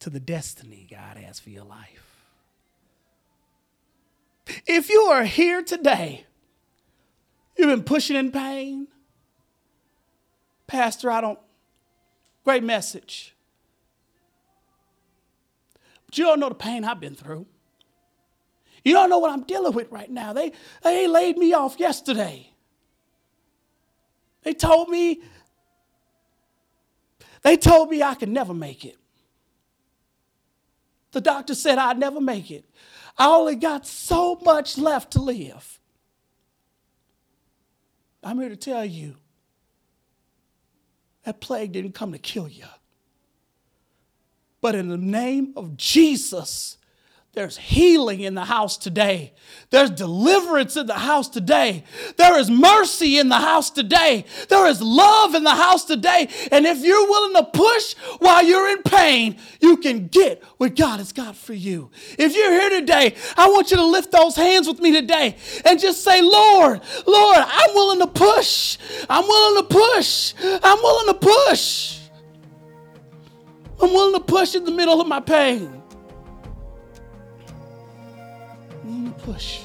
to 0.00 0.10
the 0.10 0.20
destiny 0.20 0.86
God 0.90 1.16
has 1.16 1.38
for 1.38 1.50
your 1.50 1.64
life. 1.64 2.26
If 4.66 4.90
you 4.90 5.00
are 5.02 5.24
here 5.24 5.62
today, 5.62 6.24
you've 7.56 7.68
been 7.68 7.84
pushing 7.84 8.16
in 8.16 8.30
pain. 8.30 8.88
Pastor, 10.66 11.10
I 11.10 11.20
don't, 11.20 11.38
great 12.44 12.62
message. 12.62 13.34
But 16.06 16.18
you 16.18 16.24
don't 16.24 16.40
know 16.40 16.48
the 16.48 16.54
pain 16.54 16.84
I've 16.84 17.00
been 17.00 17.14
through. 17.14 17.46
You 18.84 18.92
don't 18.92 19.08
know 19.08 19.18
what 19.18 19.32
I'm 19.32 19.44
dealing 19.44 19.72
with 19.72 19.90
right 19.90 20.10
now. 20.10 20.32
They, 20.34 20.52
they 20.82 21.06
laid 21.08 21.38
me 21.38 21.54
off 21.54 21.80
yesterday. 21.80 22.50
They 24.42 24.52
told 24.52 24.90
me, 24.90 25.22
they 27.42 27.56
told 27.56 27.88
me 27.90 28.02
I 28.02 28.14
could 28.14 28.28
never 28.28 28.52
make 28.52 28.84
it. 28.84 28.96
The 31.12 31.22
doctor 31.22 31.54
said 31.54 31.78
I'd 31.78 31.98
never 31.98 32.20
make 32.20 32.50
it. 32.50 32.64
I 33.16 33.28
only 33.28 33.56
got 33.56 33.86
so 33.86 34.38
much 34.44 34.76
left 34.76 35.12
to 35.12 35.22
live. 35.22 35.80
I'm 38.22 38.38
here 38.38 38.48
to 38.48 38.56
tell 38.56 38.84
you 38.84 39.16
that 41.24 41.40
plague 41.40 41.72
didn't 41.72 41.92
come 41.92 42.12
to 42.12 42.18
kill 42.18 42.48
you. 42.48 42.64
But 44.60 44.74
in 44.74 44.88
the 44.88 44.98
name 44.98 45.52
of 45.56 45.76
Jesus, 45.76 46.78
there's 47.34 47.56
healing 47.56 48.20
in 48.20 48.34
the 48.34 48.44
house 48.44 48.76
today. 48.76 49.32
There's 49.70 49.90
deliverance 49.90 50.76
in 50.76 50.86
the 50.86 50.94
house 50.94 51.28
today. 51.28 51.82
There 52.16 52.38
is 52.38 52.48
mercy 52.48 53.18
in 53.18 53.28
the 53.28 53.38
house 53.38 53.70
today. 53.70 54.24
There 54.48 54.66
is 54.68 54.80
love 54.80 55.34
in 55.34 55.42
the 55.42 55.50
house 55.50 55.84
today. 55.84 56.28
And 56.52 56.64
if 56.64 56.84
you're 56.84 57.08
willing 57.08 57.34
to 57.34 57.50
push 57.50 57.94
while 58.20 58.44
you're 58.44 58.70
in 58.70 58.84
pain, 58.84 59.36
you 59.60 59.78
can 59.78 60.06
get 60.06 60.44
what 60.58 60.76
God 60.76 60.98
has 60.98 61.12
got 61.12 61.34
for 61.34 61.54
you. 61.54 61.90
If 62.16 62.36
you're 62.36 62.52
here 62.52 62.80
today, 62.80 63.16
I 63.36 63.48
want 63.48 63.72
you 63.72 63.78
to 63.78 63.84
lift 63.84 64.12
those 64.12 64.36
hands 64.36 64.68
with 64.68 64.78
me 64.78 64.92
today 64.92 65.36
and 65.64 65.80
just 65.80 66.04
say, 66.04 66.22
Lord, 66.22 66.80
Lord, 67.04 67.38
I'm 67.38 67.74
willing 67.74 67.98
to 67.98 68.06
push. 68.06 68.78
I'm 69.10 69.26
willing 69.26 69.62
to 69.62 69.74
push. 69.74 70.34
I'm 70.40 70.78
willing 70.78 71.06
to 71.08 71.14
push. 71.14 71.98
I'm 73.82 73.92
willing 73.92 74.14
to 74.14 74.24
push 74.24 74.54
in 74.54 74.64
the 74.64 74.70
middle 74.70 75.00
of 75.00 75.08
my 75.08 75.18
pain. 75.18 75.82
Push. 79.24 79.62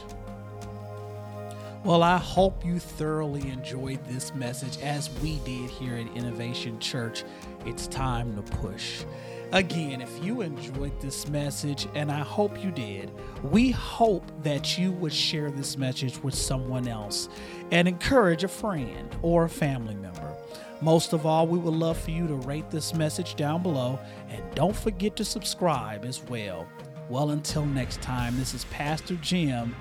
Well, 1.83 2.01
I 2.01 2.17
hope 2.17 2.65
you 2.65 2.79
thoroughly 2.79 3.49
enjoyed 3.49 4.03
this 4.05 4.33
message 4.33 4.81
as 4.81 5.09
we 5.21 5.39
did 5.39 5.69
here 5.69 5.95
at 5.95 6.15
Innovation 6.15 6.79
Church. 6.79 7.23
It's 7.65 7.87
time 7.87 8.35
to 8.35 8.41
push. 8.57 9.03
Again, 9.51 9.99
if 9.99 10.23
you 10.23 10.41
enjoyed 10.41 10.99
this 11.01 11.27
message, 11.27 11.87
and 11.93 12.11
I 12.11 12.19
hope 12.19 12.63
you 12.63 12.71
did, 12.71 13.11
we 13.43 13.71
hope 13.71 14.23
that 14.43 14.77
you 14.77 14.91
would 14.93 15.13
share 15.13 15.51
this 15.51 15.77
message 15.77 16.21
with 16.23 16.35
someone 16.35 16.87
else 16.87 17.27
and 17.71 17.87
encourage 17.87 18.43
a 18.43 18.47
friend 18.47 19.13
or 19.21 19.45
a 19.45 19.49
family 19.49 19.95
member. 19.95 20.35
Most 20.81 21.11
of 21.11 21.25
all, 21.25 21.47
we 21.47 21.59
would 21.59 21.73
love 21.73 21.97
for 21.97 22.11
you 22.11 22.27
to 22.27 22.35
rate 22.35 22.69
this 22.69 22.93
message 22.93 23.35
down 23.35 23.61
below 23.61 23.99
and 24.29 24.43
don't 24.55 24.75
forget 24.75 25.15
to 25.17 25.25
subscribe 25.25 26.05
as 26.05 26.23
well. 26.25 26.67
Well, 27.09 27.31
until 27.31 27.65
next 27.65 28.01
time, 28.01 28.37
this 28.37 28.53
is 28.53 28.65
Pastor 28.65 29.15
Jim, 29.15 29.75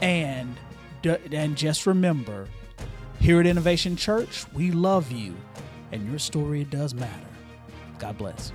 and 0.00 0.56
and 1.04 1.56
just 1.56 1.86
remember, 1.86 2.48
here 3.20 3.40
at 3.40 3.46
Innovation 3.46 3.94
Church, 3.96 4.44
we 4.52 4.72
love 4.72 5.10
you, 5.12 5.34
and 5.92 6.08
your 6.08 6.18
story 6.18 6.64
does 6.64 6.92
matter. 6.92 7.26
God 8.00 8.18
bless. 8.18 8.52